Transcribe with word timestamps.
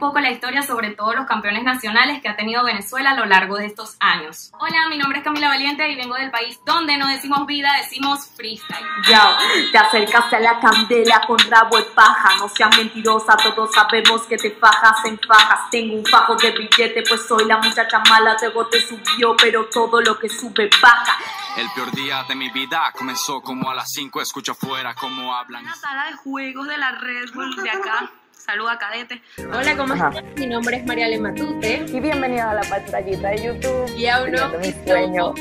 poco 0.00 0.18
la 0.18 0.30
historia 0.30 0.62
sobre 0.62 0.90
todos 0.90 1.14
los 1.14 1.26
campeones 1.26 1.62
nacionales 1.62 2.20
que 2.20 2.28
ha 2.28 2.34
tenido 2.34 2.64
Venezuela 2.64 3.10
a 3.10 3.14
lo 3.14 3.26
largo 3.26 3.56
de 3.58 3.66
estos 3.66 3.96
años. 4.00 4.50
Hola, 4.58 4.88
mi 4.88 4.98
nombre 4.98 5.18
es 5.18 5.24
Camila 5.24 5.48
Valiente 5.48 5.88
y 5.88 5.94
vengo 5.94 6.14
del 6.16 6.30
país 6.30 6.58
donde 6.64 6.96
no 6.96 7.06
decimos 7.06 7.46
vida, 7.46 7.70
decimos 7.80 8.26
freestyle. 8.34 8.84
Ya, 9.06 9.36
te 9.70 9.78
acercaste 9.78 10.36
a 10.36 10.40
la 10.40 10.58
candela 10.58 11.20
con 11.26 11.38
rabo 11.38 11.76
de 11.76 11.84
paja, 11.94 12.36
no 12.38 12.48
seas 12.48 12.76
mentirosa, 12.76 13.36
todos 13.36 13.72
sabemos 13.72 14.22
que 14.22 14.38
te 14.38 14.50
fajas 14.52 15.04
en 15.04 15.18
fajas. 15.18 15.70
Tengo 15.70 15.94
un 15.94 16.06
fajo 16.06 16.34
de 16.34 16.50
billete, 16.50 17.04
pues 17.06 17.28
soy 17.28 17.44
la 17.44 17.58
muchacha 17.58 18.02
mala, 18.08 18.36
luego 18.40 18.66
te 18.66 18.80
subió, 18.80 19.36
pero 19.36 19.66
todo 19.66 20.00
lo 20.00 20.18
que 20.18 20.28
sube 20.30 20.70
baja. 20.82 21.16
El 21.56 21.68
peor 21.74 21.90
día 21.92 22.24
de 22.26 22.34
mi 22.34 22.48
vida 22.50 22.90
comenzó 22.96 23.42
como 23.42 23.70
a 23.70 23.74
las 23.74 23.92
5, 23.92 24.22
escucho 24.22 24.52
afuera 24.52 24.94
cómo 24.94 25.34
hablan. 25.34 25.62
Una 25.62 25.74
sala 25.74 26.06
de 26.06 26.14
juegos 26.14 26.66
de 26.66 26.78
la 26.78 26.92
Red 26.92 27.32
Bull 27.34 27.54
de 27.62 27.70
acá. 27.70 28.10
Saluda, 28.40 28.78
cadete. 28.78 29.20
Hola, 29.52 29.76
¿cómo 29.76 29.92
estás? 29.92 30.24
Mi 30.36 30.46
nombre 30.46 30.78
es 30.78 30.86
Mariale 30.86 31.18
Matute. 31.18 31.84
Y 31.86 32.00
bienvenido 32.00 32.48
a 32.48 32.54
la 32.54 32.62
pantallita 32.62 33.28
de 33.28 33.44
YouTube. 33.44 33.94
Y 33.96 34.06
a 34.06 34.22
uno 34.22 34.48
mi 34.58 34.72
sueño. 34.86 35.34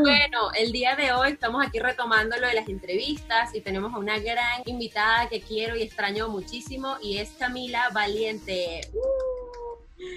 Bueno, 0.00 0.52
el 0.56 0.72
día 0.72 0.96
de 0.96 1.12
hoy 1.12 1.32
estamos 1.32 1.64
aquí 1.66 1.78
retomando 1.78 2.38
lo 2.38 2.46
de 2.46 2.54
las 2.54 2.68
entrevistas 2.68 3.54
y 3.54 3.60
tenemos 3.60 3.92
a 3.92 3.98
una 3.98 4.18
gran 4.18 4.62
invitada 4.64 5.28
que 5.28 5.42
quiero 5.42 5.76
y 5.76 5.82
extraño 5.82 6.28
muchísimo 6.28 6.96
y 7.02 7.18
es 7.18 7.30
Camila 7.38 7.90
Valiente. 7.92 8.80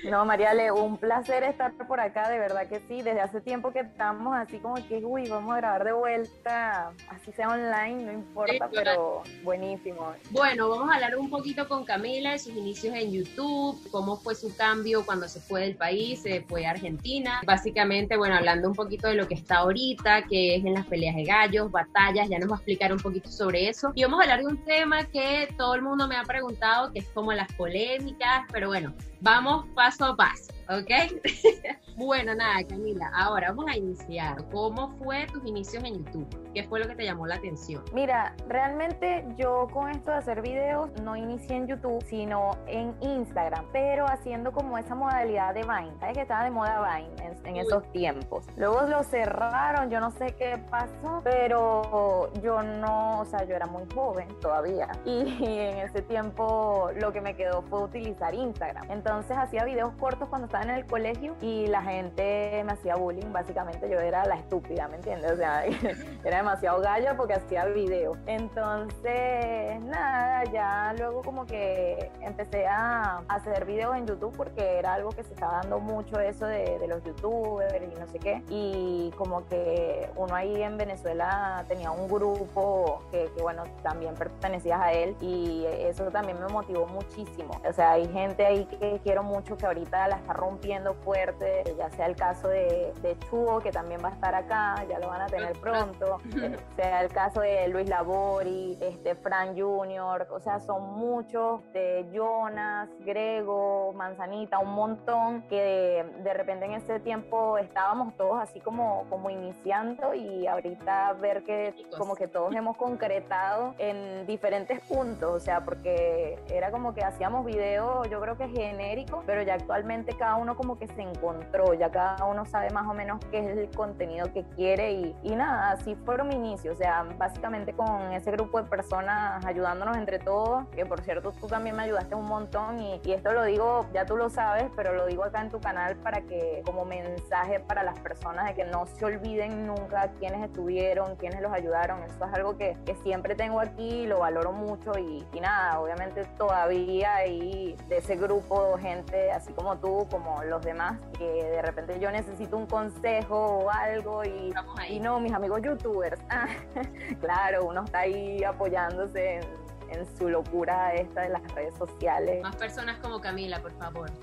No, 0.10 0.26
Mariale, 0.26 0.72
un 0.72 0.98
placer 0.98 1.44
estar 1.44 1.72
por 1.88 2.00
acá, 2.00 2.30
de 2.30 2.38
verdad 2.38 2.68
que 2.68 2.82
sí. 2.88 3.02
Desde 3.02 3.22
hace 3.22 3.42
tiempo 3.42 3.72
que 3.72 3.80
estamos 3.80 4.36
así 4.36 4.60
como 4.60 4.76
que, 4.88 5.04
uy, 5.04 5.28
vamos 5.28 5.54
a 5.54 5.58
grabar 5.58 5.84
de 5.84 5.92
vuelta, 5.92 6.92
así 7.10 7.32
sea 7.32 7.50
online, 7.50 8.06
no 8.06 8.12
importa, 8.12 8.70
pero 8.72 9.24
buenísimo. 9.44 10.14
Bueno, 10.30 10.70
vamos 10.70 10.90
a 10.92 10.96
hablar 10.96 11.18
un 11.18 11.30
poquito 11.30 11.68
con 11.68 11.84
Camila 11.86 12.32
de 12.32 12.40
sus 12.40 12.54
inicios 12.54 12.96
en 12.96 13.12
YouTube, 13.12 13.80
cómo 13.92 14.18
fue 14.18 14.36
su 14.36 14.56
cambio 14.56 15.06
cuando 15.06 15.28
se 15.28 15.40
fue 15.40 15.62
del 15.62 15.76
país, 15.76 16.22
se 16.22 16.42
fue 16.42 16.66
a 16.66 16.72
Argentina. 16.72 17.42
Básicamente, 17.46 18.18
bueno, 18.18 18.36
hablando 18.36 18.68
un 18.68 18.76
poquito 18.76 19.08
de 19.08 19.16
lo 19.16 19.28
que 19.28 19.36
está 19.36 19.58
ahorita, 19.58 20.24
que 20.24 20.56
es 20.56 20.66
en 20.66 20.76
las 20.76 20.86
peleas 20.86 21.16
de 21.16 21.24
gallos, 21.24 21.72
batallas, 21.72 22.30
ya 22.30 22.38
nos 22.40 22.50
va 22.50 22.56
a 22.56 22.58
explicar 22.58 22.94
un 22.94 23.00
poquito 23.00 23.30
sobre 23.30 23.70
eso. 23.70 23.92
Y 23.96 24.04
vamos 24.04 24.20
a 24.20 24.24
hablar 24.24 24.40
de 24.40 24.48
un 24.48 24.64
tema 24.64 25.06
que 25.06 25.54
todo 25.58 25.76
el 25.76 25.82
mundo 25.82 26.08
me 26.08 26.18
ha 26.18 26.24
preguntado, 26.24 26.92
que 26.92 27.00
es 27.00 27.08
como 27.10 27.34
las 27.34 27.52
polémicas, 27.54 28.46
pero 28.52 28.68
bueno, 28.68 28.94
vamos 29.22 29.68
paso 29.76 30.04
a 30.04 30.16
paso, 30.16 30.52
¿ok? 30.72 30.90
bueno, 31.98 32.34
nada, 32.34 32.64
Camila, 32.68 33.12
ahora 33.14 33.50
vamos 33.50 33.66
a 33.70 33.78
iniciar. 33.78 34.38
¿Cómo 34.52 34.96
fue 34.98 35.28
tus 35.28 35.46
inicios 35.46 35.84
en 35.84 36.04
YouTube? 36.04 36.28
¿Qué 36.54 36.64
fue 36.64 36.80
lo 36.80 36.88
que 36.88 36.96
te 36.96 37.06
llamó 37.06 37.28
la 37.28 37.36
atención? 37.36 37.84
Mira, 37.94 38.36
realmente 38.48 39.26
yo 39.38 39.68
con 39.72 39.90
esto 39.90 40.12
de 40.12 40.18
hacer 40.18 40.42
videos 40.42 40.90
no 41.02 41.16
inicié 41.16 41.58
en 41.58 41.68
YouTube, 41.68 42.04
sino 42.06 42.52
en 42.68 42.96
Instagram, 43.02 43.66
pero 43.72 44.06
haciendo 44.06 44.52
como 44.52 44.78
esa 44.78 44.96
modalidad 44.96 45.54
de 45.54 45.62
Vine. 45.62 45.94
¿Sabes 46.00 46.16
que 46.16 46.22
estaba 46.22 46.44
de 46.44 46.52
moda 46.52 46.98
Vine 46.98 47.26
en, 47.26 47.48
en 47.48 47.56
esos 47.58 47.90
tiempos? 47.92 48.46
Luego 48.58 48.82
lo 48.84 49.04
cerraron, 49.04 49.90
yo 49.90 50.00
no 50.00 50.12
sé 50.12 50.36
qué 50.38 50.58
pasó, 50.70 51.22
pero 51.24 52.32
yo 52.42 52.62
no, 52.64 53.20
o 53.20 53.26
sea, 53.26 53.44
yo 53.46 53.56
era 53.56 53.66
muy 53.66 53.84
joven 53.94 54.28
todavía 54.42 54.90
y 55.06 55.22
en 55.38 55.78
ese 55.78 56.02
tiempo 56.02 56.90
lo 57.00 57.12
que 57.12 57.22
me 57.22 57.36
quedó 57.36 57.62
fue 57.64 57.84
utilizar 57.84 58.34
Instagram. 58.34 58.90
Entonces 58.92 59.38
hacía 59.38 59.64
videos 59.64 59.94
cortos 60.00 60.28
cuando 60.30 60.48
estaba 60.48 60.61
en 60.64 60.70
el 60.72 60.86
colegio 60.86 61.36
y 61.42 61.68
la 61.68 61.82
gente 61.82 62.64
me 62.66 62.74
hacía 62.74 62.96
bullying, 62.96 63.32
básicamente 63.32 63.90
yo 63.90 64.00
era 64.00 64.26
la 64.26 64.36
estúpida, 64.36 64.88
¿me 64.88 64.96
entiendes? 64.96 65.32
O 65.32 65.36
sea, 65.38 65.66
era 66.24 66.38
demasiado 66.38 66.82
gallo 66.82 67.16
porque 67.18 67.34
hacía 67.34 67.66
videos. 67.66 68.18
Entonces, 68.28 69.82
nada, 69.82 70.44
ya 70.46 70.94
luego 70.98 71.22
como 71.22 71.46
que 71.46 72.12
empecé 72.22 72.68
a 72.68 73.24
hacer 73.28 73.66
videos 73.66 73.96
en 73.96 74.08
YouTube 74.08 74.36
porque 74.36 74.80
era 74.80 74.94
algo 74.94 75.10
que 75.12 75.24
se 75.24 75.34
estaba 75.34 75.60
dando 75.62 75.80
mucho 75.80 76.20
eso 76.20 76.46
de, 76.46 76.78
de 76.80 76.88
los 76.88 77.04
youtubers 77.04 77.82
y 77.82 78.00
no 78.00 78.08
sé 78.08 78.20
qué. 78.20 78.44
Y 78.50 79.12
como 79.18 79.46
que 79.48 80.10
uno 80.16 80.36
ahí 80.36 80.62
en 80.62 80.78
Venezuela 80.78 81.66
tenía 81.68 81.92
un 81.92 82.08
grupo 82.08 83.04
que, 83.12 83.30
que 83.36 83.42
bueno, 83.42 83.64
también 83.84 84.16
pertenecías 84.16 84.80
a 84.80 84.92
él 84.94 85.16
y 85.22 85.66
eso 85.66 86.06
también 86.12 86.40
me 86.40 86.48
motivó 86.48 86.86
muchísimo. 86.88 87.60
O 87.68 87.74
sea, 87.74 87.92
hay 87.92 88.08
gente 88.12 88.46
ahí 88.46 88.66
que 88.66 89.00
quiero 89.04 89.24
mucho 89.24 89.58
que 89.58 89.66
ahorita 89.66 90.08
la 90.08 90.18
está 90.18 90.34
rompiendo 90.42 90.96
fuerte, 90.96 91.64
ya 91.78 91.90
sea 91.92 92.08
el 92.08 92.16
caso 92.16 92.48
de, 92.48 92.94
de 93.04 93.18
Chugo, 93.30 93.60
que 93.60 93.72
también 93.72 94.02
va 94.04 94.10
a 94.10 94.14
estar 94.14 94.34
acá, 94.34 94.84
ya 94.90 94.98
lo 94.98 95.08
van 95.08 95.22
a 95.22 95.28
tener 95.28 95.54
pronto, 95.62 96.18
sea 96.76 97.02
el 97.02 97.10
caso 97.10 97.42
de 97.42 97.68
Luis 97.68 97.88
Labori, 97.88 98.78
este 98.82 99.16
Fran 99.16 99.56
Junior, 99.56 100.28
o 100.32 100.40
sea, 100.40 100.60
son 100.60 100.94
muchos, 100.94 101.62
de 101.74 102.08
Jonas, 102.12 102.90
Grego, 103.00 103.94
Manzanita, 103.94 104.58
un 104.58 104.74
montón 104.74 105.44
que 105.44 105.62
de, 105.62 106.24
de 106.24 106.34
repente 106.34 106.66
en 106.66 106.74
ese 106.74 107.00
tiempo 107.00 107.60
estábamos 107.60 108.16
todos 108.18 108.42
así 108.42 108.60
como, 108.60 109.06
como 109.10 109.30
iniciando 109.30 110.14
y 110.16 110.48
ahorita 110.48 111.14
ver 111.14 111.44
que 111.44 111.76
como 111.98 112.16
que 112.16 112.28
todos 112.28 112.54
hemos 112.56 112.78
concretado 112.78 113.76
en 113.78 114.26
diferentes 114.26 114.80
puntos, 114.82 115.32
o 115.32 115.40
sea, 115.40 115.64
porque 115.64 116.40
era 116.50 116.72
como 116.72 116.94
que 116.94 117.04
hacíamos 117.04 117.46
videos, 117.46 118.10
yo 118.10 118.20
creo 118.20 118.38
que 118.38 118.48
genérico, 118.50 119.24
pero 119.26 119.44
ya 119.44 119.56
actualmente 119.56 120.16
cada 120.16 120.31
uno 120.36 120.56
como 120.56 120.78
que 120.78 120.88
se 120.88 121.02
encontró, 121.02 121.74
ya 121.74 121.92
cada 121.92 122.26
uno 122.26 122.46
sabe 122.46 122.70
más 122.70 122.88
o 122.88 122.94
menos 122.94 123.20
qué 123.32 123.40
es 123.40 123.58
el 123.58 123.70
contenido 123.70 124.32
que 124.34 124.44
quiere 124.56 124.92
y, 124.94 125.16
y 125.24 125.36
nada, 125.36 125.72
así 125.72 125.96
fueron 125.96 126.28
mi 126.30 126.36
inicio, 126.36 126.74
o 126.74 126.76
sea, 126.76 127.06
básicamente 127.18 127.74
con 127.74 128.12
ese 128.14 128.32
grupo 128.32 128.62
de 128.62 128.70
personas 128.70 129.44
ayudándonos 129.46 129.98
entre 129.98 130.20
todos, 130.20 130.68
que 130.70 130.86
por 130.86 131.02
cierto 131.02 131.32
tú 131.32 131.48
también 131.48 131.76
me 131.76 131.84
ayudaste 131.84 132.16
un 132.16 132.26
montón 132.26 132.80
y, 132.80 133.02
y 133.04 133.12
esto 133.14 133.32
lo 133.32 133.44
digo, 133.44 133.86
ya 133.94 134.06
tú 134.06 134.18
lo 134.18 134.30
sabes, 134.30 134.66
pero 134.76 134.94
lo 134.94 135.06
digo 135.06 135.24
acá 135.24 135.42
en 135.42 135.50
tu 135.50 135.60
canal 135.60 135.96
para 135.98 136.22
que 136.22 136.62
como 136.66 136.86
mensaje 136.86 137.60
para 137.60 137.84
las 137.84 138.00
personas 138.00 138.46
de 138.46 138.54
que 138.54 138.66
no 138.66 138.86
se 138.86 139.06
olviden 139.06 139.68
nunca 139.68 140.12
quiénes 140.20 140.44
estuvieron, 140.44 141.16
quiénes 141.16 141.42
los 141.42 141.52
ayudaron, 141.52 142.04
eso 142.04 142.26
es 142.26 142.34
algo 142.34 142.58
que, 142.58 142.78
que 142.86 142.96
siempre 142.96 143.36
tengo 143.36 143.60
aquí, 143.60 144.06
lo 144.08 144.20
valoro 144.20 144.52
mucho 144.52 144.98
y, 144.98 145.26
y 145.34 145.40
nada, 145.40 145.80
obviamente 145.80 146.26
todavía 146.38 147.16
hay 147.16 147.76
de 147.88 147.98
ese 147.98 148.16
grupo 148.16 148.78
gente 148.78 149.32
así 149.32 149.54
como 149.54 149.78
tú, 149.78 150.08
como 150.10 150.21
los 150.46 150.62
demás, 150.62 151.00
que 151.18 151.26
de 151.26 151.62
repente 151.62 152.00
yo 152.00 152.12
necesito 152.12 152.58
un 152.58 152.66
consejo 152.66 153.36
o 153.36 153.70
algo 153.70 154.24
y, 154.24 154.54
y 154.90 155.00
no, 155.00 155.20
mis 155.20 155.34
amigos 155.34 155.62
youtubers, 155.64 156.20
ah, 156.30 156.48
claro, 157.22 157.66
uno 157.66 157.84
está 157.84 158.00
ahí 158.00 158.44
apoyándose 158.44 159.36
en, 159.36 159.44
en 159.90 160.18
su 160.18 160.30
locura 160.30 160.94
esta 160.94 161.22
de 161.22 161.30
las 161.30 161.42
redes 161.54 161.76
sociales. 161.76 162.42
Más 162.42 162.56
personas 162.56 162.98
como 163.00 163.20
Camila, 163.20 163.62
por 163.62 163.72
favor. 163.74 164.10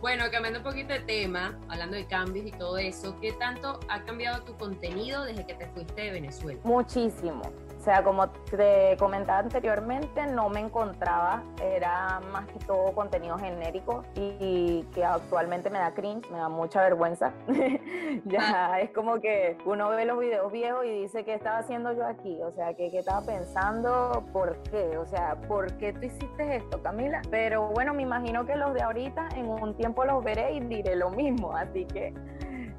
Bueno, 0.00 0.24
cambiando 0.30 0.58
un 0.58 0.64
poquito 0.64 0.92
de 0.92 1.00
tema, 1.00 1.58
hablando 1.68 1.96
de 1.96 2.06
cambios 2.06 2.46
y 2.46 2.50
todo 2.50 2.78
eso, 2.78 3.16
¿qué 3.20 3.32
tanto 3.32 3.80
ha 3.88 4.02
cambiado 4.02 4.42
tu 4.42 4.56
contenido 4.56 5.24
desde 5.24 5.46
que 5.46 5.54
te 5.54 5.66
fuiste 5.68 6.02
de 6.02 6.10
Venezuela? 6.10 6.60
Muchísimo. 6.64 7.42
O 7.86 7.88
sea, 7.88 8.02
como 8.02 8.28
te 8.30 8.96
comentaba 8.98 9.38
anteriormente, 9.38 10.26
no 10.26 10.48
me 10.48 10.58
encontraba, 10.58 11.44
era 11.62 12.18
más 12.32 12.44
que 12.48 12.58
todo 12.66 12.92
contenido 12.92 13.38
genérico 13.38 14.02
y 14.16 14.82
que 14.92 15.04
actualmente 15.04 15.70
me 15.70 15.78
da 15.78 15.94
cringe, 15.94 16.28
me 16.32 16.38
da 16.38 16.48
mucha 16.48 16.82
vergüenza. 16.82 17.32
ya 18.24 18.80
es 18.80 18.90
como 18.90 19.20
que 19.20 19.56
uno 19.64 19.88
ve 19.90 20.04
los 20.04 20.18
videos 20.18 20.50
viejos 20.50 20.84
y 20.84 21.02
dice, 21.02 21.24
¿qué 21.24 21.34
estaba 21.34 21.58
haciendo 21.58 21.92
yo 21.92 22.04
aquí? 22.04 22.42
O 22.42 22.50
sea, 22.50 22.74
¿qué, 22.74 22.90
qué 22.90 22.98
estaba 22.98 23.24
pensando? 23.24 24.24
¿Por 24.32 24.60
qué? 24.64 24.98
O 24.98 25.06
sea, 25.06 25.36
¿por 25.46 25.72
qué 25.76 25.92
tú 25.92 26.06
hiciste 26.06 26.56
esto, 26.56 26.82
Camila? 26.82 27.22
Pero 27.30 27.68
bueno, 27.68 27.94
me 27.94 28.02
imagino 28.02 28.44
que 28.44 28.56
los 28.56 28.74
de 28.74 28.82
ahorita 28.82 29.28
en 29.36 29.46
un 29.46 29.76
tiempo 29.76 30.04
los 30.04 30.24
veré 30.24 30.54
y 30.54 30.58
diré 30.58 30.96
lo 30.96 31.10
mismo, 31.10 31.52
así 31.52 31.84
que 31.84 32.12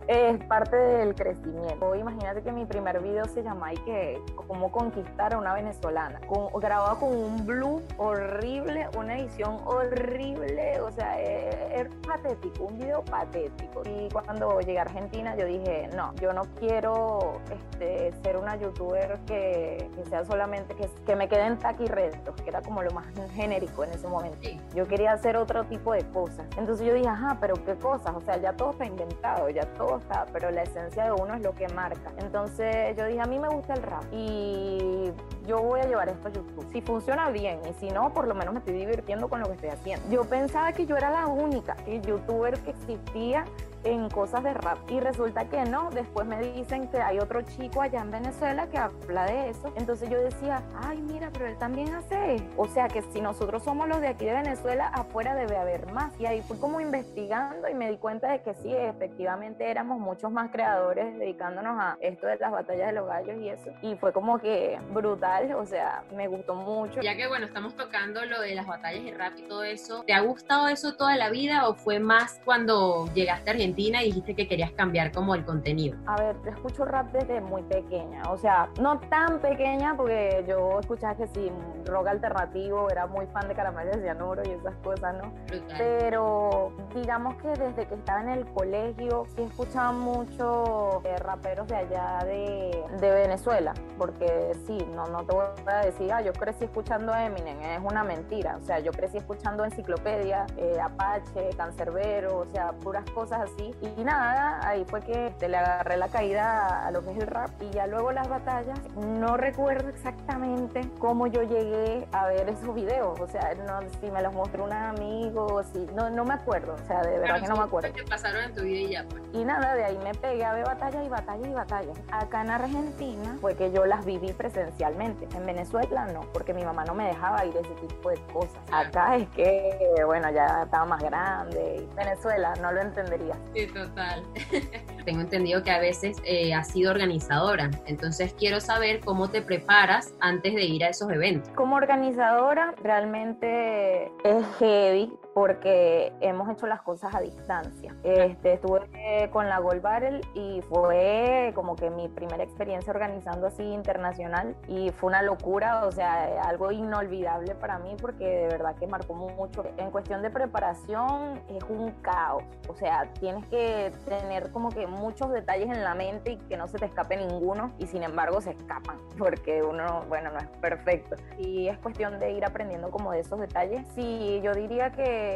es 0.07 0.43
parte 0.45 0.75
del 0.75 1.15
crecimiento. 1.15 1.95
Imagínate 1.95 2.41
que 2.41 2.51
mi 2.51 2.65
primer 2.65 3.01
video 3.01 3.25
se 3.25 3.43
llama 3.43 3.73
y 3.73 3.77
que 3.77 4.21
cómo 4.47 4.71
conquistar 4.71 5.33
a 5.33 5.37
una 5.37 5.53
venezolana, 5.53 6.19
con, 6.27 6.47
grabado 6.59 6.99
con 6.99 7.15
un 7.15 7.45
blue 7.45 7.81
horrible, 7.97 8.87
una 8.97 9.17
edición 9.17 9.59
horrible, 9.65 10.79
o 10.81 10.91
sea, 10.91 11.19
es, 11.21 11.55
es, 11.73 11.95
patético, 12.07 12.65
un 12.65 12.77
video 12.77 13.03
patético. 13.03 13.83
Y 13.85 14.09
cuando 14.09 14.59
llegué 14.61 14.79
a 14.79 14.83
Argentina 14.83 15.35
yo 15.35 15.45
dije, 15.45 15.89
no, 15.95 16.13
yo 16.15 16.31
no 16.31 16.43
quiero 16.57 17.41
este, 17.51 18.13
ser 18.23 18.37
una 18.37 18.55
youtuber 18.55 19.19
que, 19.25 19.89
que 19.93 20.05
sea 20.05 20.23
solamente, 20.23 20.73
que, 20.75 20.87
que 21.05 21.15
me 21.15 21.27
quede 21.27 21.47
en 21.47 21.57
taquirretos, 21.57 22.35
que 22.41 22.49
era 22.49 22.61
como 22.61 22.81
lo 22.81 22.91
más 22.91 23.05
genérico 23.33 23.83
en 23.83 23.91
ese 23.91 24.07
momento. 24.07 24.37
Yo 24.73 24.87
quería 24.87 25.11
hacer 25.11 25.35
otro 25.35 25.65
tipo 25.65 25.91
de 25.91 26.07
cosas. 26.09 26.45
Entonces 26.57 26.85
yo 26.85 26.93
dije, 26.93 27.09
ajá, 27.09 27.37
pero 27.41 27.55
qué 27.65 27.75
cosas, 27.75 28.15
o 28.15 28.21
sea, 28.21 28.37
ya 28.37 28.53
todo 28.53 28.71
está 28.71 28.85
inventado, 28.85 29.49
ya 29.49 29.65
todo 29.73 29.96
pero 30.31 30.51
la 30.51 30.63
esencia 30.63 31.05
de 31.05 31.11
uno 31.11 31.33
es 31.35 31.41
lo 31.41 31.53
que 31.53 31.67
marca. 31.69 32.11
Entonces 32.17 32.95
yo 32.97 33.05
dije, 33.05 33.19
a 33.19 33.25
mí 33.25 33.39
me 33.39 33.49
gusta 33.49 33.73
el 33.73 33.83
rap 33.83 34.03
y 34.11 35.11
yo 35.45 35.61
voy 35.61 35.79
a 35.81 35.85
llevar 35.85 36.09
esto 36.09 36.27
a 36.27 36.31
YouTube. 36.31 36.67
Si 36.71 36.81
funciona 36.81 37.29
bien 37.29 37.59
y 37.69 37.73
si 37.79 37.89
no, 37.89 38.13
por 38.13 38.27
lo 38.27 38.35
menos 38.35 38.53
me 38.53 38.59
estoy 38.59 38.75
divirtiendo 38.75 39.27
con 39.27 39.39
lo 39.39 39.47
que 39.47 39.53
estoy 39.53 39.69
haciendo. 39.69 40.09
Yo 40.09 40.23
pensaba 40.23 40.71
que 40.73 40.85
yo 40.85 40.95
era 40.95 41.09
la 41.09 41.27
única, 41.27 41.75
el 41.85 42.01
youtuber 42.01 42.59
que 42.59 42.71
existía 42.71 43.45
en 43.91 44.09
cosas 44.09 44.43
de 44.43 44.53
rap. 44.53 44.77
Y 44.89 44.99
resulta 44.99 45.45
que 45.49 45.63
no, 45.65 45.89
después 45.91 46.27
me 46.27 46.39
dicen 46.41 46.87
que 46.89 47.01
hay 47.01 47.19
otro 47.19 47.41
chico 47.41 47.81
allá 47.81 48.01
en 48.01 48.11
Venezuela 48.11 48.67
que 48.67 48.77
habla 48.77 49.25
de 49.25 49.49
eso. 49.49 49.71
Entonces 49.75 50.09
yo 50.09 50.19
decía, 50.19 50.63
ay, 50.81 51.01
mira, 51.01 51.29
pero 51.31 51.47
él 51.47 51.57
también 51.57 51.93
hace. 51.93 52.37
O 52.57 52.67
sea 52.67 52.87
que 52.87 53.01
si 53.13 53.21
nosotros 53.21 53.63
somos 53.63 53.87
los 53.87 54.01
de 54.01 54.07
aquí 54.07 54.25
de 54.25 54.33
Venezuela, 54.33 54.87
afuera 54.87 55.35
debe 55.35 55.57
haber 55.57 55.91
más. 55.91 56.13
Y 56.19 56.25
ahí 56.25 56.41
fui 56.41 56.57
como 56.57 56.81
investigando 56.81 57.69
y 57.69 57.73
me 57.73 57.89
di 57.89 57.97
cuenta 57.97 58.31
de 58.31 58.41
que 58.41 58.53
sí, 58.55 58.73
efectivamente 58.73 59.69
éramos 59.69 59.99
muchos 59.99 60.31
más 60.31 60.51
creadores 60.51 61.17
dedicándonos 61.17 61.79
a 61.79 61.97
esto 62.01 62.27
de 62.27 62.37
las 62.37 62.51
batallas 62.51 62.87
de 62.87 62.93
los 62.93 63.07
gallos 63.07 63.37
y 63.39 63.49
eso. 63.49 63.71
Y 63.81 63.95
fue 63.95 64.11
como 64.11 64.39
que 64.39 64.79
brutal, 64.91 65.53
o 65.53 65.65
sea, 65.65 66.03
me 66.13 66.27
gustó 66.27 66.55
mucho. 66.55 67.01
Ya 67.01 67.15
que 67.15 67.27
bueno, 67.27 67.45
estamos 67.45 67.75
tocando 67.75 68.25
lo 68.25 68.41
de 68.41 68.55
las 68.55 68.67
batallas 68.67 69.03
de 69.03 69.11
rap 69.11 69.33
y 69.37 69.43
todo 69.43 69.63
eso, 69.63 70.03
¿te 70.05 70.13
ha 70.13 70.21
gustado 70.21 70.67
eso 70.67 70.95
toda 70.95 71.15
la 71.15 71.29
vida 71.29 71.67
o 71.67 71.75
fue 71.75 71.99
más 71.99 72.39
cuando 72.43 73.07
llegaste 73.13 73.49
a 73.49 73.53
Argentina 73.53 73.76
y 73.77 74.05
dijiste 74.05 74.35
que 74.35 74.47
querías 74.47 74.71
cambiar 74.71 75.11
como 75.11 75.35
el 75.35 75.45
contenido? 75.45 75.97
A 76.07 76.15
ver, 76.17 76.35
yo 76.43 76.51
escucho 76.51 76.85
rap 76.85 77.11
desde 77.11 77.41
muy 77.41 77.61
pequeña, 77.63 78.23
o 78.29 78.37
sea, 78.37 78.69
no 78.81 78.99
tan 78.99 79.39
pequeña 79.39 79.95
porque 79.95 80.43
yo 80.47 80.79
escuchaba 80.79 81.15
que 81.15 81.27
sí, 81.27 81.51
rock 81.85 82.07
alternativo, 82.07 82.89
era 82.89 83.07
muy 83.07 83.25
fan 83.27 83.47
de 83.47 83.55
Caramelo 83.55 83.91
de 83.91 84.01
Cianuro 84.01 84.41
y 84.45 84.49
esas 84.51 84.75
cosas, 84.77 85.15
¿no? 85.21 85.31
Pero 85.77 86.71
digamos 86.95 87.35
que 87.35 87.49
desde 87.49 87.85
que 87.87 87.95
estaba 87.95 88.21
en 88.21 88.29
el 88.29 88.45
colegio 88.47 89.25
sí 89.35 89.43
escuchaba 89.43 89.91
mucho 89.91 91.01
eh, 91.05 91.15
raperos 91.17 91.67
de 91.67 91.75
allá 91.75 92.19
de, 92.25 92.83
de, 92.99 93.11
Venezuela, 93.11 93.73
porque 93.97 94.53
sí, 94.65 94.77
no, 94.93 95.07
no 95.07 95.23
te 95.23 95.33
voy 95.33 95.45
a 95.65 95.85
decir, 95.85 96.11
ah, 96.11 96.21
yo 96.21 96.33
crecí 96.33 96.65
escuchando 96.65 97.13
Eminem, 97.13 97.61
es 97.61 97.79
una 97.83 98.03
mentira, 98.03 98.57
o 98.57 98.65
sea, 98.65 98.79
yo 98.79 98.91
crecí 98.91 99.17
escuchando 99.17 99.63
Enciclopedia, 99.63 100.45
eh, 100.57 100.77
Apache, 100.81 101.49
Cancerbero, 101.55 102.39
o 102.39 102.45
sea, 102.53 102.71
puras 102.73 103.09
cosas 103.11 103.41
así, 103.41 103.66
y 103.81 104.03
nada, 104.03 104.59
ahí 104.67 104.85
fue 104.85 105.01
que 105.01 105.33
te 105.39 105.47
le 105.47 105.57
agarré 105.57 105.97
la 105.97 106.07
caída 106.07 106.87
a 106.87 106.91
lo 106.91 107.01
que 107.03 107.11
es 107.11 107.17
el 107.17 107.27
rap, 107.27 107.49
y 107.61 107.69
ya 107.71 107.87
luego 107.87 108.11
las 108.11 108.27
batallas, 108.27 108.79
no 108.95 109.37
recuerdo 109.37 109.89
exactamente 109.89 110.81
cómo 110.99 111.27
yo 111.27 111.43
llegué 111.43 112.07
a 112.11 112.27
ver 112.27 112.49
esos 112.49 112.73
videos, 112.73 113.19
o 113.19 113.27
sea, 113.27 113.53
no, 113.55 113.79
si 113.99 114.11
me 114.11 114.21
los 114.21 114.33
mostró 114.33 114.65
un 114.65 114.73
amigo, 114.73 115.63
si, 115.71 115.79
no, 115.93 116.09
no 116.09 116.25
me 116.25 116.33
acuerdo, 116.33 116.75
o 116.75 116.87
sea, 116.87 117.01
de 117.01 117.19
verdad 117.19 117.41
que 117.41 117.47
no 117.47 117.55
me 117.55 117.63
acuerdo. 117.63 117.93
Que 117.93 118.03
pasaron 118.03 118.43
en 118.43 118.55
tu 118.55 118.63
vida 118.63 118.79
y 118.79 118.89
ya, 118.89 119.05
pues. 119.09 119.23
Y 119.33 119.43
nada, 119.43 119.75
de 119.75 119.83
ahí 119.83 119.97
me 120.03 120.13
pegué 120.13 120.43
a 120.43 120.53
ver 120.53 120.65
batallas 120.65 121.05
y 121.05 121.09
batallas 121.09 121.47
y 121.47 121.53
batallas. 121.53 121.97
Acá 122.11 122.41
en 122.41 122.51
Argentina 122.51 123.37
fue 123.41 123.55
que 123.55 123.71
yo 123.71 123.85
las 123.85 124.05
viví 124.05 124.33
presencialmente. 124.33 125.27
En 125.35 125.45
Venezuela 125.45 126.05
no, 126.05 126.21
porque 126.33 126.53
mi 126.53 126.63
mamá 126.63 126.85
no 126.85 126.95
me 126.95 127.07
dejaba 127.07 127.45
ir 127.45 127.55
a 127.57 127.59
ese 127.59 127.73
tipo 127.75 128.09
de 128.09 128.17
cosas. 128.33 128.57
Acá 128.71 129.15
es 129.15 129.27
que, 129.29 130.01
bueno, 130.05 130.29
ya 130.31 130.63
estaba 130.63 130.85
más 130.85 131.01
grande. 131.03 131.87
Venezuela 131.95 132.53
no 132.61 132.71
lo 132.71 132.81
entendería. 132.81 133.35
Sí, 133.57 133.65
total. 133.65 134.23
Tengo 135.05 135.21
entendido 135.21 135.63
que 135.63 135.71
a 135.71 135.79
veces 135.79 136.17
eh, 136.25 136.53
has 136.53 136.67
sido 136.67 136.91
organizadora, 136.91 137.71
entonces 137.87 138.35
quiero 138.37 138.59
saber 138.59 138.99
cómo 138.99 139.29
te 139.29 139.41
preparas 139.41 140.13
antes 140.19 140.53
de 140.53 140.65
ir 140.65 140.83
a 140.83 140.89
esos 140.89 141.09
eventos. 141.09 141.49
Como 141.55 141.75
organizadora, 141.75 142.75
realmente 142.83 144.11
es 144.23 144.45
heavy 144.59 145.11
porque 145.37 146.11
hemos 146.19 146.49
hecho 146.49 146.65
las 146.65 146.81
cosas 146.81 147.13
a 147.13 147.21
distancia. 147.21 147.95
Este, 148.01 148.53
estuve 148.53 148.89
con 149.31 149.47
la 149.47 149.59
Gold 149.59 149.83
Barrel 149.83 150.21
y 150.33 150.63
fue 150.63 151.51
como 151.53 151.75
que 151.75 151.91
mi 151.91 152.07
primera 152.07 152.43
experiencia 152.43 152.91
organizando 152.91 153.45
así 153.45 153.61
internacional 153.61 154.55
y 154.67 154.89
fue 154.89 155.09
una 155.09 155.21
locura, 155.21 155.85
o 155.85 155.91
sea, 155.91 156.41
algo 156.41 156.71
inolvidable 156.71 157.53
para 157.53 157.77
mí 157.77 157.95
porque 158.01 158.25
de 158.25 158.47
verdad 158.47 158.75
que 158.77 158.87
marcó 158.87 159.13
mucho. 159.13 159.63
En 159.77 159.91
cuestión 159.91 160.23
de 160.23 160.31
preparación 160.31 161.39
es 161.49 161.63
un 161.69 161.91
caos, 162.01 162.41
o 162.67 162.73
sea, 162.73 163.13
tienes 163.19 163.45
que 163.45 163.91
tener 164.09 164.51
como 164.51 164.69
que 164.69 164.87
muchos 164.87 165.31
detalles 165.31 165.67
en 165.67 165.83
la 165.83 165.93
mente 165.93 166.31
y 166.31 166.37
que 166.37 166.57
no 166.57 166.67
se 166.67 166.79
te 166.79 166.85
escape 166.85 167.15
ninguno 167.15 167.73
y 167.77 167.85
sin 167.85 168.01
embargo 168.01 168.41
se 168.41 168.53
escapan 168.53 168.97
porque 169.19 169.61
uno, 169.61 170.03
bueno, 170.09 170.31
no 170.31 170.39
es 170.39 170.47
perfecto. 170.59 171.15
Y 171.37 171.67
es 171.67 171.77
cuestión 171.77 172.17
de 172.17 172.31
ir 172.31 172.43
aprendiendo 172.43 172.89
como 172.89 173.11
de 173.11 173.19
esos 173.19 173.39
detalles. 173.39 173.85
Sí, 173.93 174.41
yo 174.43 174.55
diría 174.55 174.91
que 174.91 175.26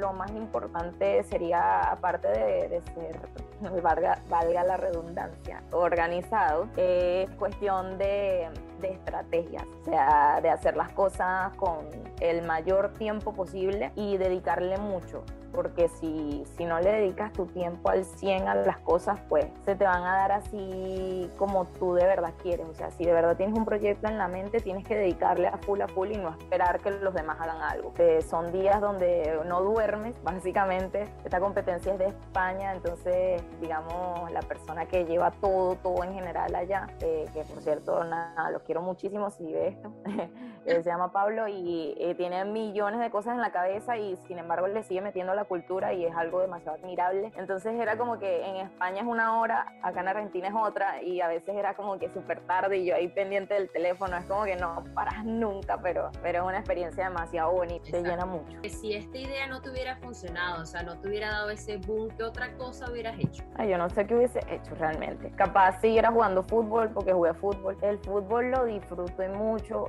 lo 0.00 0.12
más 0.12 0.30
importante 0.32 1.22
sería, 1.24 1.80
aparte 1.80 2.28
de, 2.28 2.82
ser, 2.94 3.82
valga, 3.82 4.20
la 4.64 4.76
redundancia, 4.76 5.62
organizado, 5.72 6.68
es 6.76 7.30
cuestión 7.32 7.98
de, 7.98 8.48
de 8.80 8.92
estrategias, 8.92 9.64
o 9.82 9.84
sea, 9.84 10.40
de 10.40 10.50
hacer 10.50 10.76
las 10.76 10.92
cosas 10.92 11.56
con 11.56 11.86
el 12.20 12.42
mayor 12.42 12.92
tiempo 12.94 13.32
posible 13.32 13.92
y 13.94 14.16
dedicarle 14.16 14.76
mucho 14.78 15.24
porque 15.56 15.88
si, 15.88 16.44
si 16.56 16.64
no 16.66 16.78
le 16.78 16.92
dedicas 16.92 17.32
tu 17.32 17.46
tiempo 17.46 17.88
al 17.88 18.04
100 18.04 18.46
a 18.46 18.54
las 18.54 18.78
cosas, 18.78 19.18
pues 19.28 19.46
se 19.64 19.74
te 19.74 19.84
van 19.84 20.04
a 20.04 20.14
dar 20.14 20.32
así 20.32 21.28
como 21.38 21.64
tú 21.64 21.94
de 21.94 22.04
verdad 22.04 22.34
quieres. 22.42 22.68
O 22.68 22.74
sea, 22.74 22.90
si 22.90 23.04
de 23.04 23.12
verdad 23.12 23.36
tienes 23.36 23.56
un 23.58 23.64
proyecto 23.64 24.06
en 24.06 24.18
la 24.18 24.28
mente, 24.28 24.60
tienes 24.60 24.86
que 24.86 24.94
dedicarle 24.94 25.48
a 25.48 25.56
full 25.56 25.80
a 25.80 25.88
full 25.88 26.12
y 26.12 26.18
no 26.18 26.28
esperar 26.30 26.80
que 26.80 26.90
los 26.90 27.14
demás 27.14 27.38
hagan 27.40 27.62
algo. 27.62 27.92
Que 27.94 28.22
son 28.22 28.52
días 28.52 28.80
donde 28.80 29.40
no 29.46 29.62
duermes, 29.62 30.14
básicamente. 30.22 31.04
Esta 31.24 31.40
competencia 31.40 31.92
es 31.94 31.98
de 31.98 32.06
España, 32.08 32.74
entonces, 32.74 33.42
digamos, 33.60 34.30
la 34.30 34.40
persona 34.42 34.86
que 34.86 35.06
lleva 35.06 35.30
todo, 35.30 35.76
todo 35.76 36.04
en 36.04 36.12
general 36.12 36.54
allá, 36.54 36.88
eh, 37.00 37.26
que 37.32 37.42
por 37.44 37.62
cierto, 37.62 38.04
nada, 38.04 38.50
los 38.50 38.62
quiero 38.62 38.82
muchísimo 38.82 39.30
si 39.30 39.50
ve 39.52 39.68
esto, 39.68 39.90
se 40.66 40.82
llama 40.82 41.12
Pablo 41.12 41.48
y 41.48 41.94
eh, 41.98 42.14
tiene 42.14 42.44
millones 42.44 43.00
de 43.00 43.10
cosas 43.10 43.34
en 43.34 43.40
la 43.40 43.52
cabeza 43.52 43.96
y 43.96 44.16
sin 44.26 44.38
embargo 44.38 44.66
le 44.66 44.82
sigue 44.82 45.00
metiendo 45.00 45.34
la 45.34 45.44
cultura 45.44 45.92
y 45.92 46.04
es 46.04 46.14
algo 46.14 46.40
demasiado 46.40 46.76
admirable. 46.78 47.32
Entonces 47.36 47.74
era 47.74 47.96
como 47.96 48.18
que 48.18 48.44
en 48.44 48.56
España 48.56 49.02
es 49.02 49.06
una 49.06 49.38
hora, 49.38 49.74
acá 49.82 50.00
en 50.00 50.08
Argentina 50.08 50.48
es 50.48 50.54
otra 50.54 51.02
y 51.02 51.20
a 51.20 51.28
veces 51.28 51.54
era 51.54 51.74
como 51.74 51.98
que 51.98 52.08
súper 52.10 52.40
tarde 52.46 52.78
y 52.78 52.86
yo 52.86 52.94
ahí 52.94 53.08
pendiente 53.08 53.54
del 53.54 53.70
teléfono, 53.70 54.16
es 54.16 54.24
como 54.26 54.44
que 54.44 54.56
no 54.56 54.84
paras 54.94 55.24
nunca, 55.24 55.78
pero, 55.78 56.10
pero 56.22 56.40
es 56.40 56.44
una 56.46 56.58
experiencia 56.58 57.04
demasiado 57.04 57.52
bonita, 57.52 57.90
te 57.90 58.02
llena 58.02 58.26
mucho. 58.26 58.58
Si 58.68 58.94
esta 58.94 59.18
idea 59.18 59.46
no 59.46 59.60
te 59.60 59.70
hubiera 59.70 59.96
funcionado, 59.96 60.62
o 60.62 60.66
sea, 60.66 60.82
no 60.82 60.98
te 60.98 61.08
hubiera 61.08 61.30
dado 61.30 61.50
ese 61.50 61.78
boom, 61.78 62.08
¿qué 62.16 62.22
otra 62.22 62.52
cosa 62.56 62.90
hubieras 62.90 63.18
hecho? 63.18 63.44
Ay, 63.56 63.70
yo 63.70 63.78
no 63.78 63.88
sé 63.88 64.06
qué 64.06 64.14
hubiese 64.14 64.40
hecho 64.50 64.74
realmente. 64.74 65.30
Capaz 65.36 65.80
siguiera 65.80 66.10
jugando 66.10 66.42
fútbol 66.42 66.90
porque 66.90 67.12
jugué 67.12 67.34
fútbol. 67.34 67.76
El 67.82 67.98
fútbol 67.98 68.50
lo 68.50 68.64
disfruté 68.64 69.28
mucho, 69.28 69.88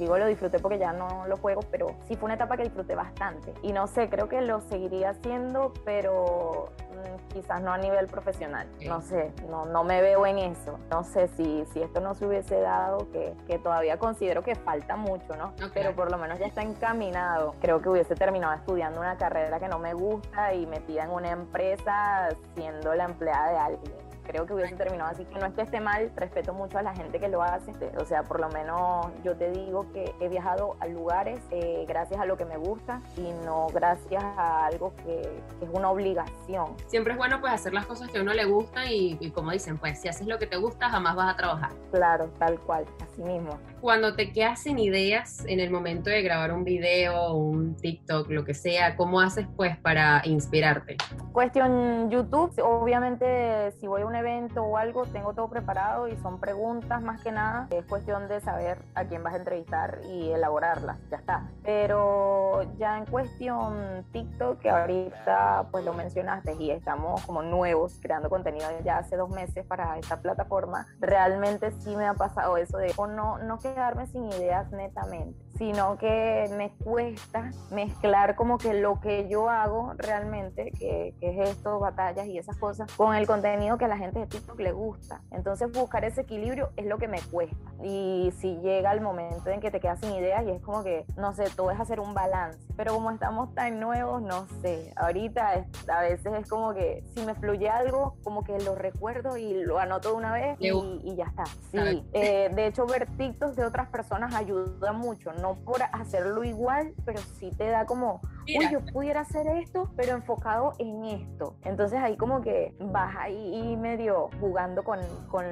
digo 0.00 0.18
lo 0.18 0.26
disfruté 0.26 0.58
porque 0.58 0.78
ya 0.78 0.92
no 0.92 1.26
lo 1.26 1.36
juego, 1.36 1.60
pero 1.70 1.94
sí 2.08 2.16
fue 2.16 2.26
una 2.26 2.34
etapa 2.34 2.56
que 2.56 2.64
disfruté 2.64 2.94
bastante. 2.94 3.54
Y 3.62 3.72
no 3.72 3.86
sé, 3.86 4.08
creo 4.08 4.28
que 4.28 4.40
lo 4.40 4.60
seguiría 4.62 5.10
haciendo, 5.10 5.72
pero 5.84 6.70
mm, 6.90 7.32
quizás 7.32 7.60
no 7.60 7.72
a 7.72 7.78
nivel 7.78 8.06
profesional. 8.06 8.66
No 8.86 9.00
sé, 9.02 9.32
no, 9.48 9.66
no 9.66 9.84
me 9.84 10.00
veo 10.00 10.26
en 10.26 10.38
eso. 10.38 10.78
No 10.90 11.04
sé 11.04 11.28
si, 11.28 11.64
si 11.72 11.82
esto 11.82 12.00
no 12.00 12.14
se 12.14 12.26
hubiese 12.26 12.60
dado, 12.60 13.10
que, 13.12 13.34
que 13.46 13.58
todavía 13.58 13.98
considero 13.98 14.42
que 14.42 14.54
falta 14.54 14.96
mucho, 14.96 15.36
¿no? 15.36 15.52
Pero 15.74 15.94
por 15.94 16.10
lo 16.10 16.18
menos 16.18 16.38
ya 16.38 16.46
está 16.46 16.62
encaminado. 16.62 17.54
Creo 17.60 17.80
que 17.82 17.90
hubiese 17.90 18.14
terminado 18.14 18.54
estudiando 18.54 19.00
una 19.00 19.16
carrera 19.16 19.60
que 19.60 19.68
no 19.68 19.78
me 19.78 19.92
gusta 19.92 20.54
y 20.54 20.66
metida 20.66 21.04
en 21.04 21.10
una 21.10 21.30
empresa 21.30 22.28
siendo 22.54 22.94
la 22.94 23.04
empleada 23.04 23.50
de 23.50 23.58
alguien 23.58 24.09
creo 24.30 24.46
que 24.46 24.54
hubiese 24.54 24.76
terminado 24.76 25.10
así. 25.10 25.24
Que 25.24 25.38
no 25.38 25.46
es 25.46 25.54
que 25.54 25.62
esté 25.62 25.80
mal, 25.80 26.10
respeto 26.16 26.54
mucho 26.54 26.78
a 26.78 26.82
la 26.82 26.94
gente 26.94 27.18
que 27.18 27.28
lo 27.28 27.42
hace. 27.42 27.72
O 27.98 28.04
sea, 28.04 28.22
por 28.22 28.40
lo 28.40 28.48
menos 28.50 29.08
yo 29.24 29.36
te 29.36 29.50
digo 29.50 29.90
que 29.92 30.14
he 30.20 30.28
viajado 30.28 30.76
a 30.80 30.86
lugares 30.86 31.40
eh, 31.50 31.84
gracias 31.88 32.20
a 32.20 32.26
lo 32.26 32.36
que 32.36 32.44
me 32.44 32.56
gusta 32.56 33.02
y 33.16 33.32
no 33.44 33.66
gracias 33.68 34.22
a 34.22 34.66
algo 34.66 34.94
que, 35.04 35.20
es 35.60 35.68
una 35.72 35.90
obligación. 35.90 36.74
Siempre 36.86 37.12
es 37.12 37.18
bueno 37.18 37.40
pues 37.40 37.52
hacer 37.52 37.72
las 37.72 37.86
cosas 37.86 38.08
que 38.10 38.18
a 38.18 38.22
uno 38.22 38.32
le 38.32 38.44
gustan 38.44 38.86
y, 38.88 39.18
y 39.20 39.30
como 39.30 39.50
dicen, 39.50 39.78
pues 39.78 40.00
si 40.00 40.08
haces 40.08 40.26
lo 40.26 40.38
que 40.38 40.46
te 40.46 40.56
gusta 40.56 40.88
jamás 40.88 41.16
vas 41.16 41.34
a 41.34 41.36
trabajar. 41.36 41.70
Claro, 41.92 42.30
tal 42.38 42.58
cual, 42.60 42.84
así 43.02 43.22
mismo. 43.22 43.58
Cuando 43.80 44.14
te 44.14 44.32
quedas 44.32 44.62
sin 44.62 44.78
ideas 44.78 45.44
en 45.46 45.60
el 45.60 45.70
momento 45.70 46.10
de 46.10 46.22
grabar 46.22 46.52
un 46.52 46.64
video, 46.64 47.34
un 47.34 47.76
TikTok, 47.76 48.30
lo 48.30 48.44
que 48.44 48.54
sea, 48.54 48.96
¿cómo 48.96 49.20
haces 49.20 49.46
pues 49.56 49.76
para 49.78 50.22
inspirarte? 50.24 50.96
Cuestión 51.32 52.10
YouTube, 52.10 52.52
obviamente 52.62 53.72
si 53.72 53.86
voy 53.86 54.02
a 54.02 54.06
un 54.06 54.16
evento 54.20 54.62
o 54.62 54.76
algo, 54.76 55.04
tengo 55.06 55.34
todo 55.34 55.48
preparado 55.48 56.08
y 56.08 56.16
son 56.18 56.38
preguntas 56.38 57.02
más 57.02 57.22
que 57.22 57.32
nada. 57.32 57.66
Es 57.70 57.84
cuestión 57.86 58.28
de 58.28 58.40
saber 58.40 58.78
a 58.94 59.04
quién 59.04 59.22
vas 59.22 59.34
a 59.34 59.38
entrevistar 59.38 60.00
y 60.08 60.30
elaborarlas, 60.30 60.98
ya 61.10 61.16
está. 61.16 61.48
Pero 61.62 62.62
ya 62.78 62.98
en 62.98 63.06
cuestión 63.06 64.04
TikTok, 64.12 64.60
que 64.60 64.70
ahorita 64.70 65.68
pues 65.70 65.84
lo 65.84 65.92
mencionaste 65.92 66.54
y 66.58 66.70
estamos 66.70 67.24
como 67.26 67.42
nuevos 67.42 67.98
creando 68.00 68.30
contenido 68.30 68.66
ya 68.84 68.98
hace 68.98 69.16
dos 69.16 69.30
meses 69.30 69.64
para 69.66 69.98
esta 69.98 70.20
plataforma, 70.20 70.86
realmente 71.00 71.70
sí 71.72 71.96
me 71.96 72.06
ha 72.06 72.14
pasado 72.14 72.56
eso 72.56 72.78
de 72.78 72.92
o 72.96 73.06
no, 73.06 73.38
no 73.38 73.58
quedarme 73.58 74.06
sin 74.06 74.26
ideas 74.26 74.70
netamente, 74.72 75.38
sino 75.56 75.96
que 75.96 76.50
me 76.56 76.70
cuesta 76.84 77.50
mezclar 77.70 78.36
como 78.36 78.58
que 78.58 78.74
lo 78.74 79.00
que 79.00 79.28
yo 79.28 79.48
hago 79.48 79.92
realmente, 79.96 80.72
que, 80.78 81.14
que 81.20 81.30
es 81.30 81.50
esto, 81.50 81.78
batallas 81.78 82.26
y 82.26 82.38
esas 82.38 82.56
cosas, 82.56 82.92
con 82.94 83.14
el 83.14 83.26
contenido 83.26 83.78
que 83.78 83.88
la 83.88 83.96
gente 83.96 84.09
de 84.18 84.26
TikTok 84.26 84.58
le 84.60 84.72
gusta. 84.72 85.20
Entonces 85.30 85.70
buscar 85.72 86.04
ese 86.04 86.22
equilibrio 86.22 86.70
es 86.76 86.86
lo 86.86 86.98
que 86.98 87.08
me 87.08 87.20
cuesta. 87.20 87.56
Y 87.82 88.32
si 88.38 88.56
llega 88.58 88.92
el 88.92 89.00
momento 89.00 89.50
en 89.50 89.60
que 89.60 89.70
te 89.70 89.80
quedas 89.80 90.00
sin 90.00 90.12
ideas 90.12 90.44
y 90.46 90.50
es 90.50 90.62
como 90.62 90.82
que, 90.82 91.04
no 91.16 91.32
sé, 91.32 91.44
todo 91.56 91.70
es 91.70 91.78
hacer 91.78 92.00
un 92.00 92.14
balance. 92.14 92.58
Pero 92.76 92.94
como 92.94 93.10
estamos 93.10 93.54
tan 93.54 93.80
nuevos, 93.80 94.22
no 94.22 94.46
sé. 94.62 94.92
Ahorita 94.96 95.64
a 95.88 96.02
veces 96.02 96.32
es 96.34 96.48
como 96.48 96.74
que 96.74 97.04
si 97.14 97.24
me 97.24 97.34
fluye 97.34 97.68
algo, 97.68 98.16
como 98.22 98.44
que 98.44 98.58
lo 98.60 98.74
recuerdo 98.74 99.36
y 99.36 99.64
lo 99.64 99.78
anoto 99.78 100.10
de 100.10 100.14
una 100.14 100.32
vez 100.32 100.56
y, 100.58 100.68
y 100.68 101.16
ya 101.16 101.24
está. 101.24 101.44
Sí, 101.70 102.04
eh, 102.12 102.50
de 102.54 102.66
hecho 102.66 102.86
ver 102.86 103.06
TikToks 103.16 103.56
de 103.56 103.64
otras 103.64 103.88
personas 103.88 104.34
ayuda 104.34 104.92
mucho, 104.92 105.32
no 105.34 105.54
por 105.54 105.82
hacerlo 105.92 106.44
igual, 106.44 106.94
pero 107.04 107.20
sí 107.38 107.50
te 107.56 107.68
da 107.68 107.86
como, 107.86 108.20
uy, 108.46 108.68
yo 108.70 108.80
pudiera 108.92 109.20
hacer 109.20 109.46
esto, 109.46 109.90
pero 109.96 110.14
enfocado 110.14 110.72
en 110.78 111.04
esto. 111.04 111.56
Entonces 111.64 111.98
ahí 112.00 112.16
como 112.16 112.40
que 112.40 112.74
vas 112.80 113.14
ahí 113.16 113.76
medio 113.76 114.30
jugando 114.40 114.82
con, 114.82 114.98
con, 115.28 115.44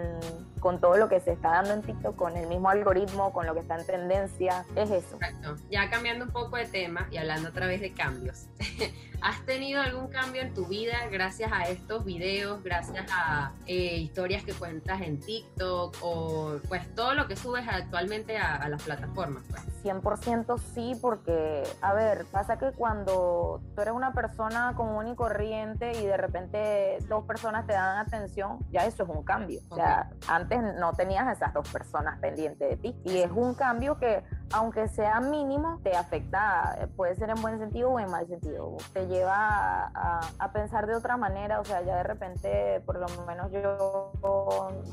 con 0.61 0.81
todo 0.81 0.97
lo 0.97 1.09
que 1.09 1.21
se 1.21 1.33
está 1.33 1.51
dando 1.51 1.75
en 1.75 1.83
TikTok, 1.83 2.17
con 2.17 2.37
el 2.37 2.47
mismo 2.47 2.71
algoritmo, 2.71 3.33
con 3.33 3.47
lo 3.47 3.55
que 3.55 3.61
está 3.61 3.79
en 3.79 3.87
tendencia, 3.87 4.65
es 4.77 4.91
eso. 4.91 5.17
Exacto. 5.17 5.57
Ya 5.71 5.91
cambiando 5.91 6.25
un 6.25 6.31
poco 6.31 6.57
de 6.57 6.67
tema 6.67 7.09
y 7.11 7.17
hablando 7.17 7.49
otra 7.49 7.67
vez 7.67 7.81
de 7.81 7.93
cambios. 7.93 8.47
¿Has 9.21 9.45
tenido 9.45 9.83
algún 9.83 10.09
cambio 10.09 10.43
en 10.43 10.55
tu 10.55 10.67
vida 10.67 10.97
gracias 11.11 11.51
a 11.53 11.65
estos 11.65 12.05
videos, 12.05 12.63
gracias 12.63 13.05
a 13.13 13.53
eh, 13.67 13.97
historias 13.97 14.45
que 14.45 14.53
cuentas 14.53 15.01
en 15.01 15.19
TikTok 15.19 15.97
o 16.03 16.61
pues 16.69 16.95
todo 16.95 17.15
lo 17.15 17.27
que 17.27 17.35
subes 17.35 17.67
actualmente 17.67 18.39
a, 18.39 18.69
las 18.69 18.83
plataformas? 18.83 19.43
Pues? 19.51 19.63
100% 19.83 20.59
sí, 20.73 20.93
porque, 21.01 21.65
a 21.81 21.95
ver, 21.95 22.27
pasa 22.27 22.59
que 22.59 22.71
cuando 22.73 23.61
tú 23.75 23.83
eres 23.83 23.95
una 23.95 24.13
persona 24.13 24.75
común 24.77 25.09
y 25.09 25.17
corriente 25.17 25.99
y 26.01 26.07
de 26.07 26.17
repente 26.17 26.99
dos 27.09 27.25
personas 27.25 27.67
te 27.67 27.73
dan 27.73 27.99
atención, 27.99 28.59
ya 28.71 28.87
eso 28.87 29.03
es 29.03 29.09
un 29.09 29.25
cambio. 29.25 29.61
O 29.71 29.75
sea, 29.75 30.11
antes 30.29 30.48
no 30.57 30.93
tenías 30.95 31.37
esas 31.37 31.53
dos 31.53 31.69
personas 31.71 32.19
pendientes 32.19 32.69
de 32.69 32.77
ti. 32.77 32.97
Y 33.05 33.19
es 33.19 33.31
un 33.31 33.55
cambio 33.55 33.99
que, 33.99 34.25
aunque 34.53 34.89
sea 34.89 35.21
mínimo, 35.21 35.81
te 35.83 35.97
afecta, 35.97 36.89
puede 36.97 37.15
ser 37.17 37.31
en 37.31 37.41
buen 37.41 37.59
sentido 37.59 37.91
o 37.91 38.01
en 38.01 38.11
mal 38.11 38.27
sentido. 38.27 38.77
Te 38.93 39.07
lleva 39.07 39.91
a, 39.95 40.53
pensar 40.53 40.87
de 40.87 40.95
otra 40.95 41.17
manera, 41.17 41.61
o 41.61 41.65
sea, 41.65 41.83
ya 41.83 41.97
de 41.97 42.03
repente, 42.03 42.81
por 42.87 42.99
lo 42.99 43.07
menos 43.27 43.53
yo, 43.53 44.13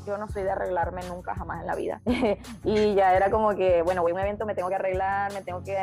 yo 0.06 0.18
no 0.18 0.28
soy 0.28 0.42
de 0.42 0.50
arreglarme 0.50 1.02
nunca 1.08 1.34
jamás 1.34 1.60
en 1.60 1.66
la 1.66 1.74
vida. 1.74 2.00
y 2.64 2.94
ya 2.94 3.16
era 3.16 3.30
como 3.30 3.54
que, 3.54 3.82
bueno, 3.82 4.02
voy 4.02 4.12
a 4.12 4.14
un 4.14 4.20
evento, 4.20 4.46
me 4.46 4.54
tengo 4.54 4.68
que 4.68 4.74
arreglar, 4.74 5.32
me 5.32 5.42
tengo 5.42 5.62
que, 5.62 5.76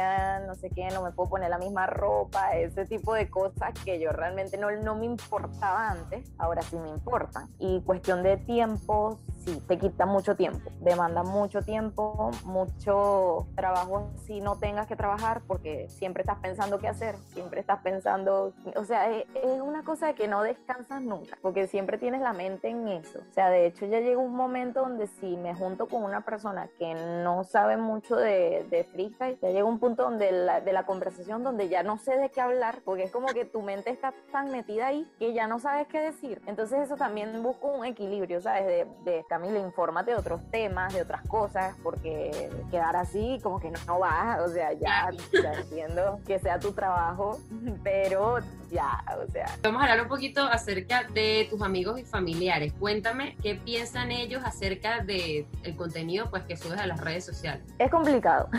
no 0.46 0.54
sé 0.56 0.70
qué, 0.70 0.90
no 0.92 1.02
me 1.02 1.12
puedo 1.12 1.30
poner 1.30 1.50
la 1.50 1.58
misma 1.58 1.88
ropa, 1.88 2.56
ese 2.56 2.86
tipo 2.86 3.14
de 3.14 3.30
cosas 3.30 3.74
que 3.84 4.00
yo 4.00 4.12
realmente 4.12 4.58
no, 4.58 4.72
no 4.72 4.96
me 4.96 5.06
importaba 5.06 5.90
antes, 5.90 6.32
ahora 6.38 6.62
sí 6.62 6.78
me 6.78 6.90
importan. 6.90 7.50
Y 7.60 7.82
cuestión 7.82 8.24
de 8.24 8.38
tiempo, 8.38 9.20
sí, 9.44 9.62
te 9.68 9.78
quita 9.78 10.06
mucho 10.06 10.36
tiempo, 10.36 10.72
demanda 10.82 11.24
mucho 11.24 11.62
tiempo, 11.62 12.32
mucho 12.46 13.48
trabajo 13.64 14.12
si 14.26 14.42
no 14.42 14.58
tengas 14.58 14.88
que 14.88 14.98
trabajar 14.98 15.42
porque 15.48 15.88
siempre 15.88 16.24
estás 16.24 16.38
pensando 16.40 16.80
qué 16.80 16.90
hacer, 16.90 17.16
siempre 17.32 17.62
estás 17.62 17.80
pensando, 17.80 18.54
o 18.76 18.84
sea, 18.84 19.10
es, 19.10 19.26
una 19.62 19.86
cosa 19.86 20.08
de 20.08 20.16
que 20.16 20.28
no 20.28 20.44
descansas 20.44 21.02
nunca, 21.02 21.38
porque 21.42 21.68
siempre 21.68 21.98
tienes 21.98 22.20
la 22.20 22.34
mente 22.34 22.68
en 22.68 22.90
eso. 22.90 23.20
O 23.20 23.34
sea, 23.34 23.50
de 23.50 23.66
hecho 23.66 23.86
ya 23.86 24.02
llega 24.02 24.18
un 24.18 24.36
momento 24.36 24.82
donde 24.82 25.08
si 25.08 25.38
me 25.38 25.56
junto 25.56 25.88
con 25.88 26.04
una 26.04 26.26
persona 26.26 26.68
que 26.78 26.94
no 27.24 27.46
sabe 27.46 27.78
mucho 27.78 28.18
de, 28.18 28.66
de 28.70 28.84
freestyle, 28.84 29.40
ya 29.42 29.52
llega 29.52 29.64
un 29.64 29.80
punto 29.80 30.04
donde 30.04 30.34
la, 30.34 30.60
de 30.60 30.74
la 30.74 30.86
conversación 30.86 31.42
donde 31.44 31.70
ya 31.70 31.84
no 31.84 31.98
sé 31.98 32.18
de 32.18 32.30
qué 32.32 32.42
hablar, 32.42 32.80
porque 32.84 33.04
es 33.04 33.12
como 33.12 33.28
que 33.28 33.46
tu 33.46 33.62
mente 33.62 33.92
está 33.92 34.14
tan 34.34 34.52
metida 34.52 34.88
ahí 34.88 35.10
que 35.20 35.32
ya 35.32 35.48
no 35.48 35.60
sabes 35.60 35.88
qué 35.88 36.02
decir. 36.02 36.42
Entonces 36.48 36.82
eso 36.82 36.98
también 36.98 37.42
busco 37.42 37.70
un 37.70 37.86
equilibrio, 37.86 38.42
¿sabes? 38.42 38.66
De, 38.66 38.88
de 39.06 39.26
Camila, 39.30 39.60
infórmate 39.60 40.12
de 40.12 40.18
otros 40.18 40.42
temas, 40.52 40.94
de 40.94 41.02
otras 41.02 41.26
cosas, 41.30 41.78
porque 41.82 42.50
quedar 42.70 42.98
así 42.98 43.40
como 43.42 43.53
que 43.60 43.72
no, 43.72 44.00
va, 44.00 44.40
o 44.44 44.48
sea, 44.48 44.74
ya, 44.74 45.10
ya 45.32 45.54
entiendo 45.54 46.20
que 46.26 46.40
sea 46.40 46.60
tu 46.60 46.72
trabajo, 46.72 47.40
pero 47.84 48.40
ya, 48.72 49.04
o 49.22 49.32
sea. 49.32 49.46
Vamos 49.62 49.82
a 49.82 49.86
hablar 49.86 50.02
un 50.02 50.08
poquito 50.08 50.44
acerca 50.44 51.04
de 51.04 51.48
tus 51.50 51.62
amigos 51.62 52.00
y 52.00 52.04
familiares. 52.04 52.74
Cuéntame 52.74 53.36
qué 53.42 53.56
piensan 53.56 54.12
ellos 54.12 54.42
acerca 54.46 55.04
de 55.04 55.48
el 55.64 55.76
contenido 55.76 56.30
pues 56.30 56.44
que 56.44 56.58
subes 56.58 56.80
a 56.80 56.88
las 56.88 57.00
redes 57.00 57.26
sociales. 57.26 57.64
Es 57.80 57.92
complicado. 57.92 58.50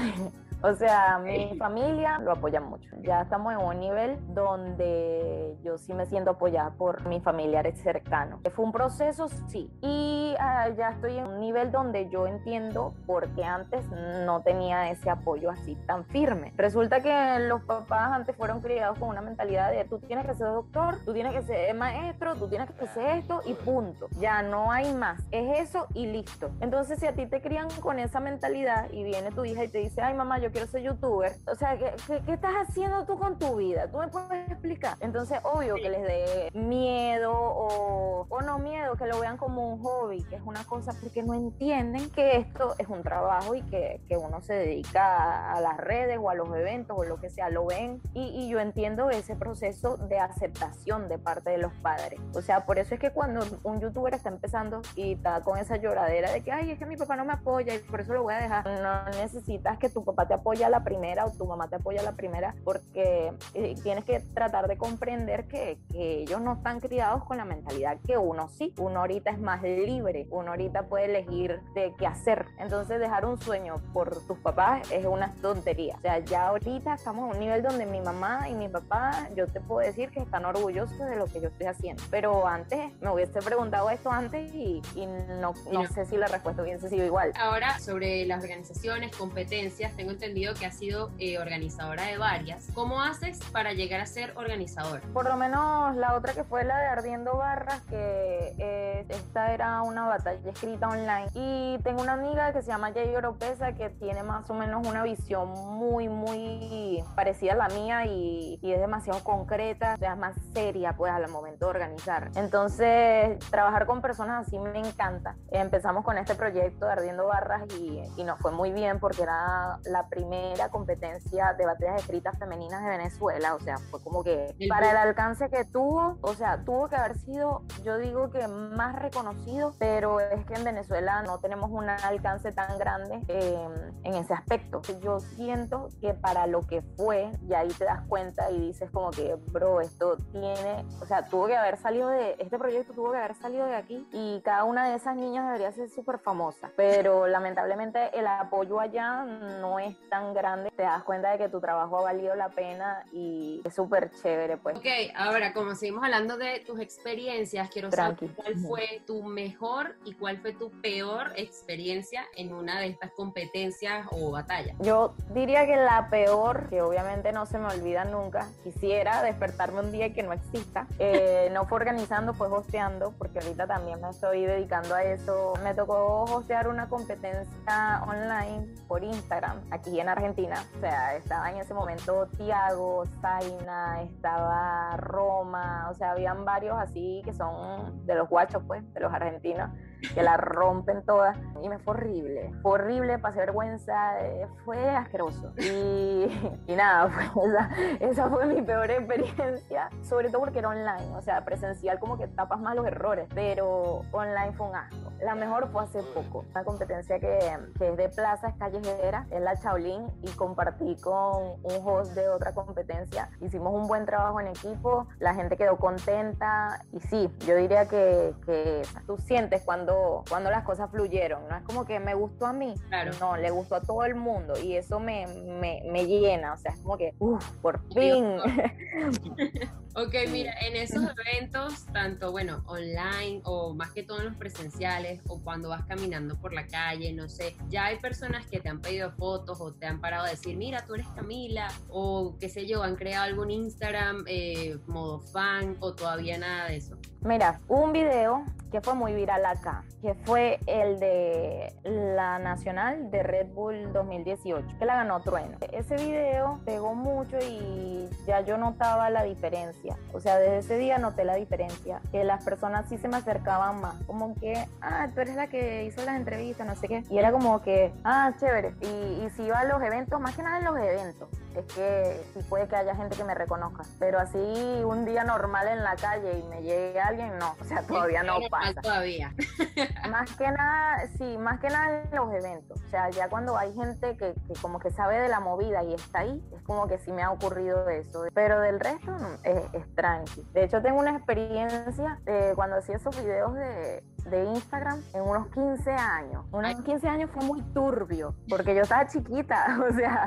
O 0.64 0.72
sea, 0.72 1.18
mi 1.18 1.54
familia 1.58 2.18
lo 2.20 2.32
apoya 2.32 2.58
mucho. 2.58 2.88
Ya 3.02 3.20
estamos 3.20 3.52
en 3.52 3.58
un 3.58 3.78
nivel 3.80 4.16
donde 4.34 5.58
yo 5.62 5.76
sí 5.76 5.92
me 5.92 6.06
siento 6.06 6.30
apoyada 6.30 6.70
por 6.70 7.06
mis 7.06 7.22
familiares 7.22 7.78
cercanos. 7.82 8.40
Fue 8.54 8.64
un 8.64 8.72
proceso, 8.72 9.28
sí. 9.48 9.70
Y 9.82 10.34
ah, 10.40 10.70
ya 10.70 10.88
estoy 10.88 11.18
en 11.18 11.26
un 11.26 11.40
nivel 11.40 11.70
donde 11.70 12.08
yo 12.08 12.26
entiendo 12.26 12.94
por 13.06 13.28
qué 13.34 13.44
antes 13.44 13.84
no 14.24 14.40
tenía 14.40 14.90
ese 14.90 15.10
apoyo 15.10 15.50
así 15.50 15.76
tan 15.86 16.06
firme. 16.06 16.54
Resulta 16.56 17.02
que 17.02 17.40
los 17.40 17.62
papás 17.64 18.12
antes 18.12 18.34
fueron 18.34 18.62
criados 18.62 18.98
con 18.98 19.10
una 19.10 19.20
mentalidad 19.20 19.70
de 19.70 19.84
tú 19.84 19.98
tienes 19.98 20.24
que 20.24 20.32
ser 20.32 20.46
doctor, 20.46 20.96
tú 21.04 21.12
tienes 21.12 21.34
que 21.34 21.42
ser 21.42 21.74
maestro, 21.74 22.36
tú 22.36 22.48
tienes 22.48 22.70
que 22.70 22.86
ser 22.86 23.18
esto 23.18 23.42
y 23.44 23.52
punto. 23.52 24.08
Ya 24.18 24.40
no 24.40 24.72
hay 24.72 24.94
más. 24.94 25.20
Es 25.30 25.68
eso 25.68 25.88
y 25.92 26.06
listo. 26.06 26.52
Entonces, 26.60 26.98
si 27.00 27.06
a 27.06 27.12
ti 27.12 27.26
te 27.26 27.42
crían 27.42 27.68
con 27.82 27.98
esa 27.98 28.18
mentalidad 28.18 28.90
y 28.92 29.04
viene 29.04 29.30
tu 29.30 29.44
hija 29.44 29.62
y 29.62 29.68
te 29.68 29.80
dice, 29.80 30.00
ay 30.00 30.14
mamá, 30.14 30.38
yo 30.38 30.53
quiero 30.54 30.68
ser 30.68 30.82
youtuber. 30.82 31.32
O 31.50 31.56
sea, 31.56 31.76
¿qué, 31.76 31.92
¿qué, 32.24 32.32
estás 32.32 32.54
haciendo 32.54 33.04
tú 33.04 33.18
con 33.18 33.36
tu 33.40 33.56
vida? 33.56 33.88
¿Tú 33.90 33.98
me 33.98 34.06
puedes 34.06 34.48
explicar? 34.48 34.96
Entonces, 35.00 35.40
obvio 35.42 35.74
que 35.74 35.90
les 35.90 36.02
dé 36.02 36.50
miedo 36.54 37.32
o, 37.32 38.24
o 38.28 38.40
no 38.40 38.60
miedo, 38.60 38.94
que 38.94 39.06
lo 39.06 39.18
vean 39.18 39.36
como 39.36 39.68
un 39.68 39.82
hobby, 39.82 40.22
que 40.22 40.36
es 40.36 40.42
una 40.42 40.64
cosa, 40.64 40.92
porque 41.00 41.24
no 41.24 41.34
entienden 41.34 42.08
que 42.10 42.36
esto 42.36 42.76
es 42.78 42.86
un 42.86 43.02
trabajo 43.02 43.56
y 43.56 43.62
que, 43.62 44.00
que 44.08 44.16
uno 44.16 44.40
se 44.42 44.54
dedica 44.54 45.52
a, 45.52 45.60
las 45.60 45.76
redes 45.76 46.18
o 46.22 46.30
a 46.30 46.34
los 46.34 46.48
eventos 46.54 46.96
o 46.96 47.02
lo 47.02 47.20
que 47.20 47.30
sea, 47.30 47.50
lo 47.50 47.66
ven. 47.66 48.00
Y, 48.12 48.26
y 48.26 48.48
yo 48.48 48.60
entiendo 48.60 49.10
ese 49.10 49.34
proceso 49.34 49.96
de 49.96 50.20
aceptación 50.20 51.08
de 51.08 51.18
parte 51.18 51.50
de 51.50 51.58
los 51.58 51.72
padres. 51.82 52.20
O 52.32 52.42
sea, 52.42 52.64
por 52.64 52.78
eso 52.78 52.94
es 52.94 53.00
que 53.00 53.10
cuando 53.10 53.44
un 53.64 53.80
youtuber 53.80 54.14
está 54.14 54.28
empezando 54.28 54.82
y 54.94 55.14
está 55.14 55.40
con 55.40 55.58
esa 55.58 55.78
lloradera 55.78 56.30
de 56.30 56.42
que, 56.42 56.52
ay, 56.52 56.70
es 56.70 56.78
que 56.78 56.86
mi 56.86 56.96
papá 56.96 57.16
no 57.16 57.24
me 57.24 57.32
apoya 57.32 57.74
y 57.74 57.78
por 57.80 58.00
eso 58.00 58.12
lo 58.12 58.22
voy 58.22 58.34
a 58.34 58.38
dejar, 58.38 58.64
no 58.80 59.04
necesitas 59.20 59.78
que 59.78 59.88
tu 59.88 60.04
papá 60.04 60.28
te 60.28 60.34
apoya 60.44 60.66
a 60.66 60.70
la 60.70 60.84
primera 60.84 61.24
o 61.24 61.30
tu 61.30 61.46
mamá 61.46 61.68
te 61.68 61.76
apoya 61.76 62.00
a 62.00 62.04
la 62.04 62.12
primera, 62.12 62.54
porque 62.64 63.32
eh, 63.54 63.74
tienes 63.82 64.04
que 64.04 64.20
tratar 64.20 64.68
de 64.68 64.76
comprender 64.76 65.48
que, 65.48 65.78
que, 65.90 66.24
ellos 66.24 66.42
no 66.42 66.52
están 66.52 66.80
criados 66.80 67.24
con 67.24 67.38
la 67.38 67.46
mentalidad 67.46 67.96
que 68.06 68.18
uno 68.18 68.50
sí. 68.50 68.74
Uno 68.76 69.00
ahorita 69.00 69.30
es 69.30 69.38
más 69.38 69.62
libre, 69.62 70.26
uno 70.30 70.50
ahorita 70.50 70.82
puede 70.82 71.06
elegir 71.06 71.60
de 71.74 71.94
qué 71.98 72.06
hacer. 72.06 72.44
Entonces 72.58 73.00
dejar 73.00 73.24
un 73.24 73.40
sueño 73.40 73.80
por 73.94 74.20
tus 74.26 74.36
papás 74.38 74.90
es 74.92 75.06
una 75.06 75.32
tontería. 75.40 75.96
O 75.96 76.00
sea, 76.02 76.18
ya 76.18 76.48
ahorita 76.48 76.92
estamos 76.92 77.30
a 77.30 77.34
un 77.34 77.40
nivel 77.40 77.62
donde 77.62 77.86
mi 77.86 78.02
mamá 78.02 78.46
y 78.50 78.54
mi 78.54 78.68
papá, 78.68 79.30
yo 79.34 79.46
te 79.46 79.60
puedo 79.60 79.80
decir 79.80 80.10
que 80.10 80.20
están 80.20 80.44
orgullosos 80.44 80.98
de 80.98 81.16
lo 81.16 81.24
que 81.24 81.40
yo 81.40 81.48
estoy 81.48 81.68
haciendo. 81.68 82.02
Pero 82.10 82.46
antes, 82.46 82.92
me 83.00 83.10
hubiese 83.10 83.40
preguntado 83.40 83.88
esto 83.88 84.10
antes 84.10 84.52
y, 84.52 84.82
y 84.94 85.06
no, 85.06 85.54
no, 85.72 85.86
sé 85.86 86.04
si 86.04 86.18
la 86.18 86.26
respuesta 86.26 86.62
hubiese 86.62 86.90
sido 86.90 87.06
igual. 87.06 87.32
Ahora, 87.36 87.78
sobre 87.78 88.26
las 88.26 88.42
organizaciones, 88.42 89.16
competencias, 89.16 89.96
tengo 89.96 90.14
entendido 90.24 90.54
que 90.54 90.64
has 90.64 90.74
sido 90.74 91.10
eh, 91.18 91.38
organizadora 91.38 92.04
de 92.04 92.16
varias. 92.16 92.68
¿Cómo 92.74 93.02
haces 93.02 93.38
para 93.52 93.74
llegar 93.74 94.00
a 94.00 94.06
ser 94.06 94.32
organizadora? 94.36 95.02
Por 95.12 95.26
lo 95.28 95.36
menos 95.36 95.94
la 95.96 96.14
otra 96.14 96.32
que 96.32 96.44
fue 96.44 96.64
la 96.64 96.78
de 96.78 96.86
Ardiendo 96.86 97.36
Barras, 97.36 97.82
que 97.82 98.54
eh, 98.58 99.04
esta 99.10 99.52
era 99.52 99.82
una 99.82 100.06
batalla 100.06 100.50
escrita 100.50 100.88
online. 100.88 101.26
Y 101.34 101.78
tengo 101.82 102.00
una 102.00 102.14
amiga 102.14 102.54
que 102.54 102.62
se 102.62 102.68
llama 102.68 102.92
Jay 102.92 103.14
Oropesa 103.14 103.74
que 103.74 103.90
tiene 103.90 104.22
más 104.22 104.48
o 104.48 104.54
menos 104.54 104.86
una 104.86 105.02
visión 105.02 105.50
muy, 105.50 106.08
muy 106.08 107.04
parecida 107.14 107.52
a 107.52 107.56
la 107.56 107.68
mía 107.68 108.06
y, 108.06 108.58
y 108.62 108.72
es 108.72 108.80
demasiado 108.80 109.22
concreta, 109.22 109.94
o 109.94 109.98
sea, 109.98 110.12
es 110.12 110.18
más 110.18 110.34
seria 110.54 110.94
pues 110.96 111.12
al 111.12 111.28
momento 111.28 111.66
de 111.66 111.70
organizar. 111.70 112.30
Entonces, 112.34 113.38
trabajar 113.50 113.84
con 113.84 114.00
personas 114.00 114.46
así 114.46 114.58
me 114.58 114.78
encanta. 114.78 115.36
Empezamos 115.50 116.02
con 116.02 116.16
este 116.16 116.34
proyecto 116.34 116.86
de 116.86 116.92
Ardiendo 116.92 117.26
Barras 117.26 117.64
y, 117.78 118.00
y 118.16 118.24
nos 118.24 118.38
fue 118.38 118.52
muy 118.52 118.72
bien 118.72 119.00
porque 119.00 119.22
era 119.22 119.78
la 119.84 120.08
primera 120.14 120.68
competencia 120.68 121.54
de 121.54 121.66
batallas 121.66 122.02
escritas 122.02 122.38
femeninas 122.38 122.82
de 122.84 122.88
Venezuela, 122.88 123.54
o 123.54 123.60
sea, 123.60 123.78
fue 123.78 124.00
como 124.00 124.22
que 124.22 124.54
para 124.68 124.92
el 124.92 124.96
alcance 124.96 125.50
que 125.50 125.64
tuvo, 125.64 126.18
o 126.20 126.34
sea, 126.34 126.64
tuvo 126.64 126.88
que 126.88 126.94
haber 126.94 127.18
sido, 127.18 127.62
yo 127.82 127.98
digo 127.98 128.30
que 128.30 128.46
más 128.46 128.94
reconocido, 128.96 129.74
pero 129.78 130.20
es 130.20 130.46
que 130.46 130.54
en 130.54 130.64
Venezuela 130.64 131.22
no 131.22 131.38
tenemos 131.38 131.70
un 131.72 131.88
alcance 131.88 132.52
tan 132.52 132.78
grande 132.78 133.20
eh, 133.26 133.68
en 134.04 134.14
ese 134.14 134.34
aspecto. 134.34 134.82
Yo 135.02 135.18
siento 135.18 135.88
que 136.00 136.14
para 136.14 136.46
lo 136.46 136.62
que 136.62 136.82
fue, 136.96 137.32
y 137.48 137.54
ahí 137.54 137.68
te 137.68 137.84
das 137.84 138.02
cuenta 138.08 138.50
y 138.52 138.60
dices 138.60 138.90
como 138.90 139.10
que, 139.10 139.34
bro, 139.48 139.80
esto 139.80 140.16
tiene, 140.30 140.84
o 141.00 141.06
sea, 141.06 141.24
tuvo 141.24 141.48
que 141.48 141.56
haber 141.56 141.76
salido 141.76 142.08
de, 142.08 142.36
este 142.38 142.56
proyecto 142.58 142.92
tuvo 142.92 143.10
que 143.10 143.18
haber 143.18 143.34
salido 143.34 143.66
de 143.66 143.74
aquí 143.74 144.06
y 144.12 144.40
cada 144.44 144.64
una 144.64 144.88
de 144.88 144.94
esas 144.94 145.16
niñas 145.16 145.46
debería 145.46 145.72
ser 145.72 145.88
súper 145.90 146.18
famosa, 146.18 146.70
pero 146.76 147.26
lamentablemente 147.26 148.16
el 148.18 148.26
apoyo 148.26 148.78
allá 148.78 149.24
no 149.24 149.78
es 149.78 149.96
tan 150.08 150.34
grande, 150.34 150.70
te 150.70 150.82
das 150.82 151.02
cuenta 151.04 151.30
de 151.32 151.38
que 151.38 151.48
tu 151.48 151.60
trabajo 151.60 151.98
ha 151.98 152.02
valido 152.02 152.34
la 152.34 152.48
pena 152.48 153.04
y 153.12 153.60
es 153.64 153.74
súper 153.74 154.10
chévere, 154.22 154.56
pues. 154.56 154.76
Ok, 154.76 154.86
ahora 155.16 155.52
como 155.52 155.74
seguimos 155.74 156.04
hablando 156.04 156.36
de 156.36 156.60
tus 156.60 156.80
experiencias, 156.80 157.68
quiero 157.70 157.90
Tranqui. 157.90 158.28
saber 158.28 158.34
cuál 158.36 158.56
fue 158.56 159.02
tu 159.06 159.22
mejor 159.22 159.96
y 160.04 160.14
cuál 160.14 160.38
fue 160.38 160.52
tu 160.52 160.70
peor 160.80 161.32
experiencia 161.36 162.24
en 162.36 162.52
una 162.52 162.80
de 162.80 162.88
estas 162.88 163.10
competencias 163.12 164.06
o 164.10 164.30
batallas. 164.30 164.76
Yo 164.80 165.14
diría 165.30 165.66
que 165.66 165.76
la 165.76 166.08
peor, 166.10 166.68
que 166.68 166.82
obviamente 166.82 167.32
no 167.32 167.46
se 167.46 167.58
me 167.58 167.66
olvida 167.66 168.04
nunca, 168.04 168.48
quisiera 168.62 169.22
despertarme 169.22 169.80
un 169.80 169.92
día 169.92 170.06
y 170.06 170.12
que 170.12 170.22
no 170.22 170.32
exista. 170.32 170.86
Eh, 171.06 171.50
no 171.52 171.66
fue 171.66 171.76
organizando, 171.76 172.32
fue 172.32 172.48
hosteando, 172.48 173.12
porque 173.18 173.38
ahorita 173.38 173.66
también 173.66 174.00
me 174.00 174.08
estoy 174.08 174.46
dedicando 174.46 174.94
a 174.94 175.02
eso. 175.02 175.52
Me 175.62 175.74
tocó 175.74 176.22
hostear 176.22 176.68
una 176.68 176.88
competencia 176.88 178.02
online 178.06 178.66
por 178.88 179.02
Instagram, 179.02 179.60
aquí 179.70 179.93
en 180.00 180.08
Argentina. 180.08 180.56
O 180.76 180.80
sea, 180.80 181.16
estaba 181.16 181.50
en 181.50 181.58
ese 181.58 181.74
momento 181.74 182.26
Tiago, 182.36 183.04
Zaina, 183.20 184.02
estaba 184.02 184.96
Roma, 184.96 185.88
o 185.90 185.94
sea, 185.94 186.12
habían 186.12 186.44
varios 186.44 186.76
así 186.78 187.22
que 187.24 187.32
son 187.32 188.06
de 188.06 188.14
los 188.14 188.28
guachos, 188.28 188.62
pues, 188.66 188.82
de 188.92 189.00
los 189.00 189.12
argentinos 189.12 189.70
que 190.14 190.22
la 190.22 190.36
rompen 190.36 191.04
todas. 191.04 191.36
Y 191.62 191.68
me 191.68 191.78
fue 191.78 191.94
horrible, 191.94 192.52
fue 192.62 192.72
horrible, 192.72 193.18
pasé 193.18 193.38
vergüenza, 193.40 194.20
eh, 194.20 194.46
fue 194.64 194.90
asqueroso. 194.90 195.52
Y, 195.58 196.52
y 196.66 196.76
nada, 196.76 197.10
pues, 197.34 197.46
esa, 197.46 197.70
esa 198.00 198.28
fue 198.28 198.46
mi 198.46 198.62
peor 198.62 198.90
experiencia, 198.90 199.88
sobre 200.02 200.28
todo 200.28 200.40
porque 200.40 200.58
era 200.58 200.68
online, 200.68 201.16
o 201.16 201.22
sea, 201.22 201.44
presencial 201.44 201.98
como 201.98 202.18
que 202.18 202.26
tapas 202.28 202.60
más 202.60 202.74
los 202.74 202.86
errores, 202.86 203.28
pero 203.34 204.02
online 204.12 204.52
fue 204.52 204.68
un 204.68 204.76
asco. 204.76 205.12
La 205.22 205.34
mejor 205.34 205.68
fue 205.70 205.84
hace 205.84 206.02
poco, 206.02 206.44
una 206.50 206.64
competencia 206.64 207.18
que, 207.18 207.38
que 207.78 207.90
es 207.90 207.96
de 207.96 208.08
plaza, 208.08 208.48
es 208.48 208.54
callejera, 208.56 209.26
es 209.30 209.40
la 209.40 209.54
Shaolin, 209.54 210.06
y 210.22 210.30
compartí 210.32 210.96
con 210.96 211.54
un 211.62 211.80
host 211.84 212.12
de 212.14 212.28
otra 212.28 212.52
competencia. 212.52 213.30
Hicimos 213.40 213.72
un 213.74 213.86
buen 213.86 214.04
trabajo 214.04 214.40
en 214.40 214.48
equipo, 214.48 215.06
la 215.18 215.34
gente 215.34 215.56
quedó 215.56 215.76
contenta, 215.76 216.80
y 216.92 217.00
sí, 217.00 217.30
yo 217.46 217.56
diría 217.56 217.86
que, 217.86 218.34
que 218.44 218.82
tú 219.06 219.16
sientes 219.18 219.62
cuando, 219.64 219.93
cuando 220.28 220.50
las 220.50 220.64
cosas 220.64 220.90
fluyeron, 220.90 221.48
no 221.48 221.56
es 221.56 221.62
como 221.62 221.84
que 221.84 221.98
me 222.00 222.14
gustó 222.14 222.46
a 222.46 222.52
mí, 222.52 222.74
Claro. 222.88 223.12
no, 223.20 223.36
le 223.36 223.50
gustó 223.50 223.76
a 223.76 223.80
todo 223.80 224.04
el 224.04 224.14
mundo, 224.14 224.54
y 224.62 224.76
eso 224.76 225.00
me, 225.00 225.26
me, 225.26 225.82
me 225.90 226.06
llena, 226.06 226.52
o 226.54 226.56
sea, 226.56 226.72
es 226.72 226.78
como 226.80 226.96
que, 226.98 227.14
uff, 227.18 227.46
por 227.62 227.80
fin. 227.92 228.38
Ok, 229.96 230.12
mira, 230.28 230.52
en 230.66 230.74
esos 230.74 231.04
eventos, 231.24 231.86
tanto, 231.92 232.32
bueno, 232.32 232.64
online 232.66 233.40
o 233.44 233.74
más 233.74 233.92
que 233.92 234.02
todo 234.02 234.18
en 234.18 234.24
los 234.24 234.34
presenciales 234.34 235.20
o 235.28 235.40
cuando 235.40 235.68
vas 235.68 235.84
caminando 235.86 236.34
por 236.34 236.52
la 236.52 236.66
calle, 236.66 237.12
no 237.12 237.28
sé, 237.28 237.54
ya 237.68 237.84
hay 237.86 238.00
personas 238.00 238.44
que 238.46 238.58
te 238.58 238.68
han 238.68 238.80
pedido 238.80 239.12
fotos 239.12 239.60
o 239.60 239.72
te 239.72 239.86
han 239.86 240.00
parado 240.00 240.24
a 240.24 240.30
decir, 240.30 240.56
mira, 240.56 240.84
tú 240.84 240.94
eres 240.94 241.06
Camila, 241.14 241.68
o 241.90 242.34
qué 242.40 242.48
sé 242.48 242.66
yo, 242.66 242.82
han 242.82 242.96
creado 242.96 243.22
algún 243.22 243.52
Instagram 243.52 244.24
eh, 244.26 244.78
modo 244.88 245.20
fan 245.20 245.76
o 245.78 245.94
todavía 245.94 246.38
nada 246.38 246.70
de 246.70 246.76
eso. 246.78 246.96
Mira, 247.24 247.58
un 247.68 247.94
video 247.94 248.44
que 248.70 248.82
fue 248.82 248.92
muy 248.92 249.14
viral 249.14 249.46
acá, 249.46 249.82
que 250.02 250.12
fue 250.12 250.60
el 250.66 251.00
de 251.00 251.74
la 251.84 252.38
nacional 252.38 253.10
de 253.10 253.22
Red 253.22 253.46
Bull 253.54 253.94
2018, 253.94 254.76
que 254.78 254.84
la 254.84 254.96
ganó 254.96 255.20
Trueno. 255.20 255.56
Ese 255.72 255.96
video 255.96 256.60
pegó 256.66 256.94
mucho 256.94 257.38
y 257.38 258.10
ya 258.26 258.42
yo 258.42 258.58
notaba 258.58 259.08
la 259.08 259.22
diferencia. 259.22 259.96
O 260.12 260.20
sea, 260.20 260.36
desde 260.36 260.58
ese 260.58 260.76
día 260.76 260.98
noté 260.98 261.24
la 261.24 261.36
diferencia, 261.36 262.02
que 262.12 262.24
las 262.24 262.44
personas 262.44 262.90
sí 262.90 262.98
se 262.98 263.08
me 263.08 263.16
acercaban 263.16 263.80
más, 263.80 263.94
como 264.06 264.34
que, 264.34 264.68
ah, 264.82 265.08
tú 265.14 265.22
eres 265.22 265.36
la 265.36 265.46
que 265.46 265.86
hizo 265.86 266.04
las 266.04 266.16
entrevistas, 266.16 266.66
no 266.66 266.76
sé 266.76 266.88
qué. 266.88 267.04
Y 267.08 267.16
era 267.16 267.32
como 267.32 267.62
que, 267.62 267.90
ah, 268.04 268.34
chévere. 268.38 268.74
Y, 268.82 269.24
y 269.24 269.30
si 269.30 269.44
iba 269.44 269.60
a 269.60 269.64
los 269.64 269.80
eventos, 269.80 270.20
más 270.20 270.36
que 270.36 270.42
nada 270.42 270.58
en 270.58 270.64
los 270.66 270.76
eventos, 270.76 271.30
es 271.54 271.64
que 271.74 272.24
sí 272.32 272.40
puede 272.48 272.68
que 272.68 272.76
haya 272.76 272.94
gente 272.94 273.16
que 273.16 273.24
me 273.24 273.34
reconozca, 273.34 273.84
pero 273.98 274.18
así 274.18 274.38
un 274.84 275.04
día 275.04 275.24
normal 275.24 275.68
en 275.68 275.82
la 275.82 275.96
calle 275.96 276.38
y 276.38 276.42
me 276.44 276.62
llegue 276.62 277.00
alguien, 277.00 277.38
no, 277.38 277.54
o 277.60 277.64
sea, 277.64 277.82
todavía 277.86 278.22
no 278.22 278.38
pasa. 278.50 278.80
Todavía. 278.80 279.34
Más 280.10 280.30
que 280.36 280.50
nada, 280.50 281.06
sí, 281.18 281.38
más 281.38 281.60
que 281.60 281.68
nada 281.68 282.02
en 282.02 282.14
los 282.14 282.32
eventos, 282.32 282.80
o 282.80 282.90
sea, 282.90 283.10
ya 283.10 283.28
cuando 283.28 283.56
hay 283.56 283.72
gente 283.74 284.16
que, 284.16 284.34
que 284.46 284.54
como 284.60 284.78
que 284.78 284.90
sabe 284.90 285.18
de 285.18 285.28
la 285.28 285.40
movida 285.40 285.82
y 285.82 285.94
está 285.94 286.20
ahí, 286.20 286.42
es 286.52 286.62
como 286.62 286.86
que 286.86 286.98
sí 286.98 287.12
me 287.12 287.22
ha 287.22 287.30
ocurrido 287.30 287.88
eso, 287.88 288.24
pero 288.34 288.60
del 288.60 288.80
resto 288.80 289.12
es, 289.42 289.64
es 289.72 289.94
tranqui. 289.94 290.46
De 290.52 290.64
hecho, 290.64 290.82
tengo 290.82 291.00
una 291.00 291.16
experiencia 291.16 292.18
de 292.24 292.52
cuando 292.54 292.76
hacía 292.76 292.96
esos 292.96 293.16
videos 293.16 293.54
de, 293.54 294.02
de 294.30 294.44
Instagram 294.44 295.00
en 295.12 295.22
unos 295.22 295.48
15 295.48 295.90
años. 295.90 296.44
Unos 296.52 296.80
15 296.82 297.08
años 297.08 297.30
fue 297.32 297.44
muy 297.44 297.62
turbio, 297.72 298.34
porque 298.48 298.74
yo 298.74 298.82
estaba 298.82 299.06
chiquita, 299.06 299.78
o 299.90 299.94
sea, 299.94 300.24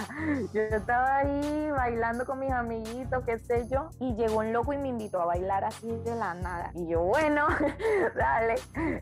yo 0.53 0.61
estaba 0.61 1.16
ahí 1.17 1.71
bailando 1.71 2.25
con 2.25 2.39
mis 2.39 2.51
amiguitos, 2.51 3.23
qué 3.25 3.39
sé 3.39 3.67
yo, 3.69 3.89
y 3.99 4.15
llegó 4.15 4.39
un 4.39 4.53
loco 4.53 4.73
y 4.73 4.77
me 4.77 4.89
invitó 4.89 5.21
a 5.21 5.25
bailar 5.25 5.63
así 5.65 5.89
de 6.05 6.15
la 6.15 6.33
nada. 6.35 6.71
Y 6.73 6.87
yo, 6.87 7.01
bueno, 7.01 7.47
dale. 8.15 8.55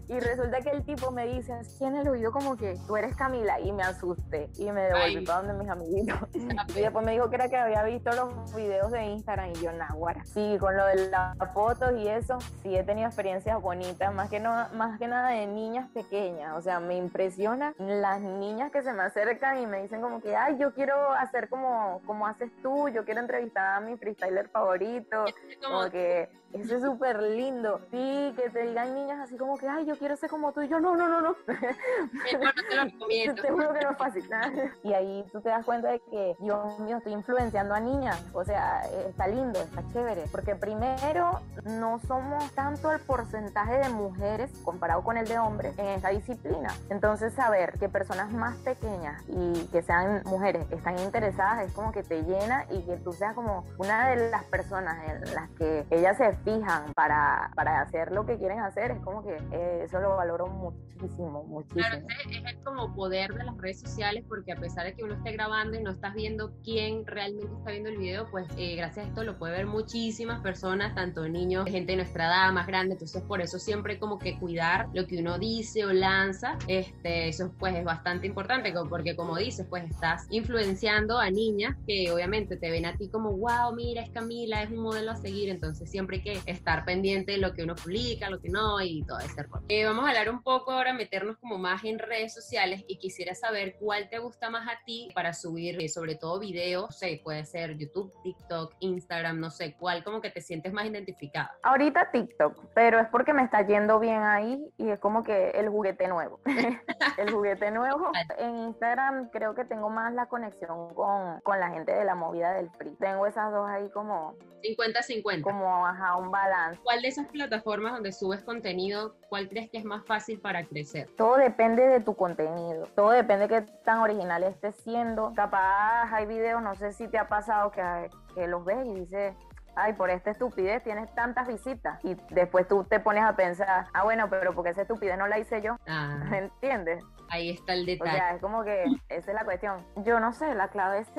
Y 0.08 0.19
resulta 0.19 0.62
que 0.62 0.69
el 0.69 0.84
tipo 0.84 1.12
me 1.12 1.25
dice 1.28 1.54
así 1.54 1.84
en 1.84 1.95
el 1.97 2.08
oído 2.08 2.32
como 2.32 2.56
que 2.56 2.75
tú 2.88 2.97
eres 2.97 3.15
Camila, 3.15 3.60
y 3.60 3.71
me 3.71 3.84
asusté, 3.84 4.49
y 4.58 4.71
me 4.71 4.82
devolví 4.84 5.17
Ay. 5.17 5.25
para 5.25 5.41
donde 5.41 5.54
mis 5.54 5.69
amiguitos. 5.69 6.17
Y 6.75 6.82
después 6.82 7.06
me 7.06 7.13
dijo 7.13 7.30
que 7.30 7.36
era 7.36 7.47
que 7.47 7.58
había 7.58 7.84
visto 7.84 8.12
los 8.12 8.54
videos 8.56 8.91
de 8.91 9.06
Instagram, 9.06 9.51
y 9.51 9.54
yo, 9.56 9.71
naguara. 9.71 10.23
Sí, 10.25 10.58
con 10.60 10.75
lo 10.75 10.86
de 10.86 11.10
las 11.10 11.38
fotos 11.54 11.93
y 11.97 12.08
eso, 12.08 12.38
sí 12.62 12.75
he 12.75 12.84
tenido 12.84 13.08
experiencias 13.08 13.62
bonitas, 13.62 14.13
más 14.13 14.30
que, 14.30 14.39
no, 14.39 14.51
más 14.73 14.97
que 14.99 15.08
nada 15.08 15.30
de 15.30 15.47
niñas 15.47 15.89
pequeñas. 15.93 16.58
O 16.58 16.62
sea, 16.62 16.80
me 16.80 16.95
impresiona 16.95 17.73
las 17.78 18.21
niñas 18.21 18.71
que 18.71 18.82
se 18.82 18.93
me 18.93 19.04
acercan 19.04 19.60
y 19.60 19.65
me 19.65 19.82
dicen 19.82 20.01
como 20.01 20.21
que, 20.21 20.36
ay, 20.36 20.58
yo 20.60 20.73
quiero 20.73 21.12
hacer 21.13 21.49
como, 21.49 22.01
como 22.05 22.27
haces 22.27 22.51
tú, 22.61 22.89
yo 22.89 23.05
quiero 23.05 23.21
entrevistar 23.21 23.75
a 23.75 23.79
mi 23.79 23.97
freestyler 23.97 24.49
favorito. 24.49 25.25
Como, 25.63 25.89
que 25.89 26.29
eso 26.53 26.75
es 26.75 26.83
súper 26.83 27.21
lindo. 27.21 27.79
Sí, 27.91 28.33
que 28.37 28.49
te 28.49 28.63
digan 28.67 28.93
niñas 28.93 29.19
así 29.19 29.37
como 29.37 29.57
que, 29.57 29.67
ay, 29.67 29.85
yo 29.85 29.97
quiero 29.97 30.15
ser 30.15 30.29
como 30.29 30.53
tú. 30.53 30.61
Y 30.61 30.67
yo, 30.67 30.79
no, 30.79 30.95
no, 30.95 31.07
no, 31.09 31.21
no. 31.21 31.35
mejor 31.47 32.55
no 32.55 32.63
te 32.69 32.75
lo 32.75 32.83
recomiendo. 32.83 33.41
Te 33.41 33.51
juro 33.51 33.73
que 33.73 33.81
no 33.81 33.91
es 33.91 33.97
fácil. 33.97 34.29
Y 34.83 34.93
ahí 34.93 35.25
tú 35.31 35.41
te 35.41 35.49
das 35.49 35.65
cuenta 35.65 35.89
de 35.89 35.99
que, 35.99 36.35
Dios 36.39 36.79
mío, 36.79 36.97
estoy 36.97 37.13
influenciando 37.13 37.73
a 37.73 37.79
niñas. 37.79 38.23
O 38.33 38.43
sea, 38.43 38.81
eh, 38.85 39.07
está 39.09 39.27
lindo, 39.27 39.59
está 39.59 39.83
chévere. 39.91 40.23
Porque 40.31 40.55
primero, 40.55 41.41
no 41.63 41.99
somos 41.99 42.49
tanto 42.51 42.91
el 42.91 42.99
porcentaje 42.99 43.79
de 43.79 43.89
mujeres 43.89 44.51
comparado 44.63 45.03
con 45.03 45.17
el 45.17 45.27
de 45.27 45.39
hombres 45.39 45.77
en 45.77 45.87
esta 45.87 46.09
disciplina. 46.09 46.69
Entonces, 46.89 47.33
saber 47.33 47.77
que 47.79 47.89
personas 47.89 48.31
más 48.31 48.55
pequeñas 48.57 49.23
y 49.27 49.65
que 49.67 49.81
sean 49.81 50.21
mujeres 50.25 50.65
están 50.71 50.99
interesadas 50.99 51.65
es 51.65 51.73
como 51.73 51.91
que 51.95 52.03
te 52.03 52.23
llena 52.23 52.65
y 52.69 52.81
que 52.81 52.97
tú 52.97 53.13
seas 53.13 53.34
como 53.34 53.65
una 53.77 54.10
de 54.10 54.29
las 54.29 54.43
personas 54.45 54.97
en 55.10 55.34
las 55.34 55.49
que 55.51 55.86
ellas 55.89 56.17
se 56.17 56.34
fijan 56.43 56.93
para, 56.93 57.51
para 57.55 57.81
hacer 57.81 58.12
lo 58.12 58.25
que 58.25 58.38
quieren 58.38 58.60
hacer. 58.60 58.91
Es 58.91 58.99
como 58.99 59.23
que 59.23 59.38
eh, 59.51 59.84
eso 59.86 59.99
lo 60.01 60.17
valoro 60.17 60.47
muchísimo, 60.47 61.43
muchísimo. 61.45 61.81
Claro, 61.81 62.05
ese 62.19 62.38
es 62.38 62.45
el 62.45 62.63
como 62.63 62.93
poder 62.93 63.34
de 63.34 63.45
las 63.45 63.58
redes 63.58 63.79
sociales 63.79 64.25
porque 64.27 64.51
a 64.51 64.58
pesar 64.58 64.86
de 64.86 64.93
que 64.93 65.03
uno 65.03 65.15
esté 65.15 65.31
grabando 65.31 65.77
y 65.77 65.84
no 65.84 65.91
estás 65.91 66.13
viendo 66.13 66.51
quién 66.63 67.05
realmente 67.05 67.53
está 67.58 67.71
viendo 67.71 67.89
el 67.89 67.97
video, 67.97 68.27
pues 68.29 68.47
eh, 68.58 68.75
gracias 68.75 69.05
a 69.05 69.10
esto 69.10 69.23
lo 69.23 69.38
puede 69.38 69.53
ver 69.53 69.67
muchísimas 69.67 70.41
personas, 70.41 70.93
tanto 70.95 71.27
niños, 71.29 71.65
gente 71.69 71.93
de 71.93 71.97
nuestra 71.97 72.25
edad, 72.25 72.51
más 72.51 72.67
grande, 72.67 72.93
entonces 72.93 73.21
por 73.23 73.39
eso 73.39 73.58
siempre 73.58 73.97
como 73.99 74.19
que 74.19 74.38
cuidar 74.38 74.89
lo 74.93 75.08
que 75.08 75.19
uno 75.19 75.39
dice 75.39 75.86
o 75.86 75.93
lanza, 75.93 76.58
este, 76.67 77.29
eso 77.29 77.53
pues 77.58 77.75
es 77.75 77.86
bastante 77.86 78.27
importante 78.27 78.73
porque 78.89 79.15
como 79.15 79.38
dices, 79.38 79.65
pues 79.69 79.89
estás 79.89 80.27
influenciando 80.29 81.17
a 81.17 81.29
niñas 81.29 81.75
que 81.86 82.12
obviamente 82.12 82.58
te 82.58 82.69
ven 82.69 82.86
a 82.86 82.95
ti 82.98 83.10
como, 83.10 83.32
wow, 83.32 83.74
mira, 83.76 84.02
es 84.02 84.10
Camila, 84.10 84.63
es 84.63 84.71
un 84.71 84.78
modelo 84.78 85.12
a 85.12 85.15
seguir, 85.15 85.50
entonces 85.50 85.89
siempre 85.89 86.17
hay 86.17 86.39
que 86.39 86.52
estar 86.52 86.86
pendiente 86.86 87.34
de 87.34 87.38
lo 87.38 87.54
que 87.54 87.63
uno 87.63 87.76
publica, 87.76 88.30
lo 88.30 88.39
que 88.39 88.50
no 88.50 88.82
y 88.82 89.04
todo 89.04 89.19
ese 89.19 89.43
rollo. 89.43 89.65
Eh, 89.69 89.86
vamos 89.86 90.06
a 90.06 90.10
hablar 90.10 90.30
un 90.30 90.41
poco 90.41 90.71
ahora, 90.71 90.93
meternos 90.93 91.38
como 91.38 91.58
más 91.58 91.84
en 91.84 92.00
redes 92.00 92.34
sociales 92.34 92.84
y 92.88 92.98
quisiera 92.98 93.36
saber 93.36 93.76
cuál 93.80 94.10
te 94.10 94.19
gusta 94.19 94.50
más 94.50 94.67
a 94.67 94.84
ti 94.86 95.10
para 95.13 95.34
subir, 95.34 95.82
eh, 95.82 95.89
sobre 95.89 96.15
todo 96.15 96.39
videos, 96.39 96.86
no 96.86 96.91
sé, 96.91 97.21
puede 97.24 97.45
ser 97.45 97.78
YouTube, 97.78 98.12
TikTok, 98.24 98.76
Instagram, 98.80 99.39
no 99.39 99.50
sé, 99.50 99.76
cuál 99.78 100.04
como 100.04 100.21
que 100.21 100.30
te 100.30 100.41
sientes 100.41 100.74
más 100.74 100.86
identificada. 100.86 101.56
Ahorita 101.63 102.12
TikTok, 102.12 102.65
pero 102.74 103.00
es 103.00 103.08
porque 103.10 103.34
me 103.34 103.43
está 103.43 103.65
yendo 103.65 104.00
bien 104.00 104.21
ahí 104.21 104.60
y 104.78 104.89
es 104.89 105.00
como 105.00 105.24
que 105.24 105.52
el 105.52 105.69
juguete 105.69 106.08
nuevo. 106.08 106.39
el 107.17 107.32
juguete 107.32 107.71
nuevo. 107.71 108.12
En 108.38 108.56
Instagram 108.58 109.30
creo 109.30 109.56
que 109.56 109.65
tengo 109.65 109.89
más 109.89 110.13
la 110.13 110.28
conexión 110.28 110.93
con, 110.93 111.39
con 111.41 111.60
la 111.60 111.69
gente 111.69 111.74
de 111.83 112.05
la 112.05 112.15
movida 112.15 112.53
del 112.53 112.69
free. 112.71 112.95
Tengo 112.99 113.25
esas 113.27 113.51
dos 113.51 113.67
ahí 113.67 113.89
como, 113.89 114.35
50-50. 114.63 115.41
como 115.41 115.85
ajá, 115.85 116.15
un 116.15 116.31
balance. 116.31 116.79
¿Cuál 116.83 117.01
de 117.01 117.07
esas 117.09 117.27
plataformas 117.27 117.93
donde 117.93 118.11
subes 118.11 118.43
contenido, 118.43 119.15
cuál 119.29 119.49
crees 119.49 119.69
que 119.69 119.77
es 119.77 119.85
más 119.85 120.05
fácil 120.05 120.39
para 120.39 120.63
crecer? 120.63 121.09
Todo 121.17 121.38
depende 121.38 121.85
de 121.85 121.99
tu 121.99 122.15
contenido. 122.15 122.88
Todo 122.95 123.11
depende 123.11 123.47
de 123.47 123.65
qué 123.65 123.71
tan 123.83 123.99
original 123.99 124.43
estés 124.43 124.75
siendo. 124.77 125.33
Capaz 125.35 126.13
hay 126.13 126.25
videos, 126.25 126.61
no 126.61 126.75
sé 126.75 126.93
si 126.93 127.07
te 127.07 127.17
ha 127.17 127.27
pasado 127.27 127.71
que, 127.71 128.09
que 128.33 128.47
los 128.47 128.63
ves 128.63 128.85
y 128.85 128.99
dices, 129.01 129.35
ay, 129.75 129.93
por 129.93 130.09
esta 130.09 130.31
estupidez 130.31 130.83
tienes 130.83 131.13
tantas 131.13 131.47
visitas. 131.47 132.03
Y 132.03 132.15
después 132.31 132.67
tú 132.67 132.83
te 132.83 132.99
pones 132.99 133.23
a 133.23 133.35
pensar, 133.35 133.88
ah, 133.93 134.03
bueno, 134.03 134.29
pero 134.29 134.53
porque 134.53 134.71
esa 134.71 134.83
estupidez 134.83 135.17
no 135.17 135.27
la 135.27 135.39
hice 135.39 135.61
yo. 135.61 135.77
Ah, 135.88 136.23
¿Me 136.29 136.38
entiendes? 136.45 137.03
Ahí 137.29 137.49
está 137.49 137.73
el 137.73 137.83
O 137.83 137.85
detalle. 137.85 138.11
sea, 138.17 138.31
es 138.35 138.41
como 138.41 138.63
que 138.63 138.83
esa 139.09 139.31
es 139.31 139.35
la 139.35 139.43
cuestión. 139.45 139.85
Yo 140.03 140.19
no 140.19 140.31
sé, 140.33 140.53
la 140.55 140.67
clave 140.69 140.99
es 140.99 141.11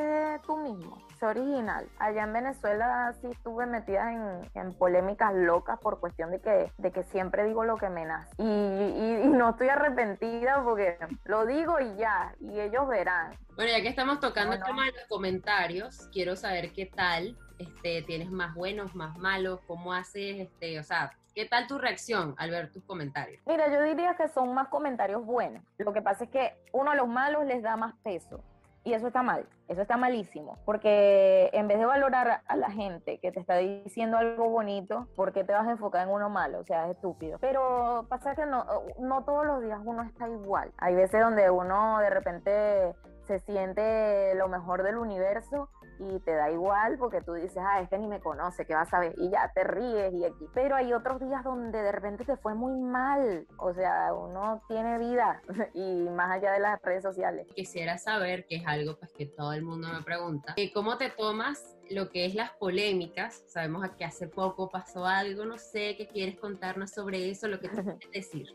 tú 0.43 0.57
mismo, 0.57 0.99
ser 1.19 1.29
original. 1.31 1.87
Allá 1.99 2.23
en 2.25 2.33
Venezuela 2.33 3.15
sí 3.21 3.29
estuve 3.31 3.67
metida 3.67 4.13
en, 4.13 4.51
en 4.55 4.73
polémicas 4.75 5.35
locas 5.35 5.79
por 5.81 5.99
cuestión 6.01 6.31
de 6.31 6.41
que, 6.41 6.73
de 6.79 6.91
que 6.93 7.03
siempre 7.05 7.45
digo 7.45 7.65
lo 7.65 7.77
que 7.77 7.89
me 7.91 8.05
nace. 8.05 8.31
Y, 8.39 8.45
y- 8.45 9.21
y 9.25 9.29
no 9.29 9.51
estoy 9.51 9.69
arrepentida 9.69 10.63
porque 10.65 10.97
lo 11.25 11.45
digo 11.47 11.81
y 11.81 11.97
ya, 11.97 12.35
y 12.41 12.61
ellos 12.61 12.87
verán. 12.89 13.33
Bueno, 13.57 13.73
ya 13.73 13.83
que 13.83 13.89
estamos 13.89 14.21
tocando 14.21 14.53
el 14.55 14.61
No, 14.61 14.67
no. 14.67 14.71
tema 14.73 14.85
de 14.87 14.93
los 14.93 15.05
comentarios, 15.09 16.09
quiero 16.13 16.37
saber 16.37 16.73
qué 16.73 16.87
tal, 16.87 17.37
este, 17.59 18.03
tienes 18.03 18.31
más 18.31 18.55
buenos, 18.55 18.95
más 18.95 19.17
malos, 19.19 19.61
cómo 19.67 19.93
haces, 19.93 20.39
este, 20.41 20.79
o 20.79 20.83
sea, 20.83 21.11
qué 21.37 21.45
tal 21.45 21.67
tu 21.67 21.77
reacción 21.79 22.35
al 22.39 22.51
ver 22.51 22.73
tus 22.73 22.83
comentarios. 22.83 23.43
Mira, 23.47 23.71
yo 23.71 23.83
diría 23.83 24.15
que 24.15 24.27
son 24.29 24.55
más 24.55 24.69
comentarios 24.69 25.25
buenos. 25.25 25.63
Lo 25.77 25.93
que 25.93 26.01
pasa 26.01 26.25
es 26.25 26.31
que 26.31 26.55
uno 26.73 26.91
a 26.91 26.97
los 26.97 27.07
malos 27.07 27.45
les 27.45 27.63
da 27.63 27.77
más 27.77 27.95
peso. 28.03 28.43
Y 28.85 28.95
eso 28.95 29.09
está 29.09 29.21
mal, 29.25 29.45
eso 29.67 29.83
está 29.83 29.97
malísimo, 29.97 30.59
porque 30.65 31.51
en 31.53 31.67
vez 31.67 31.81
de 31.81 31.87
valorar 31.87 32.43
a 32.47 32.57
la 32.57 32.71
gente 32.71 33.19
que 33.19 33.33
te 33.33 33.41
está 33.41 33.57
diciendo 33.57 34.17
algo 34.17 34.49
bonito, 34.49 35.09
¿por 35.17 35.33
qué 35.33 35.43
te 35.43 35.53
vas 35.53 35.67
a 35.67 35.73
enfocar 35.73 36.07
en 36.07 36.15
uno 36.15 36.31
malo? 36.31 36.61
O 36.61 36.65
sea, 36.65 36.85
es 36.85 36.95
estúpido. 36.95 37.39
Pero 37.41 38.07
pasa 38.09 38.37
que 38.37 38.47
no, 38.47 38.65
no 39.01 39.25
todos 39.25 39.45
los 39.45 39.61
días 39.61 39.81
uno 39.85 40.05
está 40.05 40.29
igual. 40.29 40.71
Hay 40.79 40.95
veces 40.95 41.21
donde 41.21 41.51
uno 41.51 41.99
de 41.99 42.11
repente 42.11 42.95
se 43.27 43.41
siente 43.41 44.35
lo 44.35 44.49
mejor 44.49 44.83
del 44.83 44.97
universo 44.97 45.69
y 45.99 46.21
te 46.21 46.35
da 46.35 46.51
igual 46.51 46.99
porque 46.99 47.23
tú 47.23 47.35
dices, 47.35 47.59
ah, 47.59 47.81
este 47.81 47.99
ni 47.99 48.07
me 48.07 48.21
conoce, 48.21 48.67
¿qué 48.67 48.75
vas 48.75 48.93
a 48.93 49.01
ver? 49.01 49.15
Y 49.17 49.31
ya 49.31 49.51
te 49.55 49.65
ríes 49.65 50.13
y 50.15 50.25
aquí. 50.25 50.47
Pero 50.55 50.77
hay 50.77 50.93
otros 50.93 51.21
días 51.21 51.43
donde 51.43 51.83
de 51.83 51.93
repente 51.93 52.25
te 52.25 52.37
fue 52.37 52.55
muy 52.55 52.79
mal. 52.79 53.47
O 53.59 53.73
sea, 53.73 54.13
uno 54.13 54.63
tiene 54.69 54.99
vida 54.99 55.41
y 55.75 56.09
más 56.11 56.31
allá 56.31 56.53
de 56.53 56.61
las 56.61 56.81
redes 56.83 57.03
sociales. 57.03 57.47
Quisiera 57.55 57.99
saber, 57.99 58.47
que 58.47 58.57
es 58.57 58.67
algo 58.67 58.99
pues, 58.99 59.13
que 59.13 59.27
todo 59.27 59.53
el 59.53 59.63
mundo 59.63 59.89
me 59.93 60.03
pregunta, 60.03 60.55
eh, 60.57 60.73
¿cómo 60.73 60.99
te 60.99 61.11
tomas 61.11 61.77
lo 61.91 62.11
que 62.11 62.27
es 62.27 62.35
las 62.35 62.51
polémicas? 62.53 63.45
Sabemos 63.47 63.89
que 63.97 64.05
hace 64.05 64.29
poco 64.29 64.69
pasó 64.69 65.07
algo, 65.07 65.45
no 65.45 65.57
sé, 65.57 65.97
¿qué 65.97 66.07
quieres 66.07 66.39
contarnos 66.39 66.91
sobre 66.91 67.31
eso? 67.31 67.49
Lo 67.49 67.59
que 67.61 67.69
tú 67.69 67.77
quieres 67.83 68.11
decir. 68.13 68.49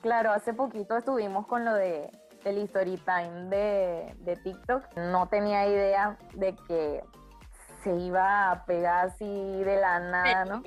Claro, 0.00 0.32
hace 0.32 0.54
poquito 0.54 0.96
estuvimos 0.96 1.46
con 1.46 1.64
lo 1.64 1.74
de 1.74 2.10
el 2.44 2.58
story 2.58 2.96
time 2.98 3.48
de, 3.48 4.14
de 4.20 4.36
TikTok. 4.36 4.96
No 4.96 5.28
tenía 5.28 5.66
idea 5.66 6.16
de 6.34 6.56
que 6.68 7.04
se 7.82 7.94
iba 7.96 8.50
a 8.50 8.64
pegar 8.64 9.06
así 9.06 9.24
de 9.64 9.80
la 9.80 9.98
nada, 10.00 10.44
¿no? 10.44 10.62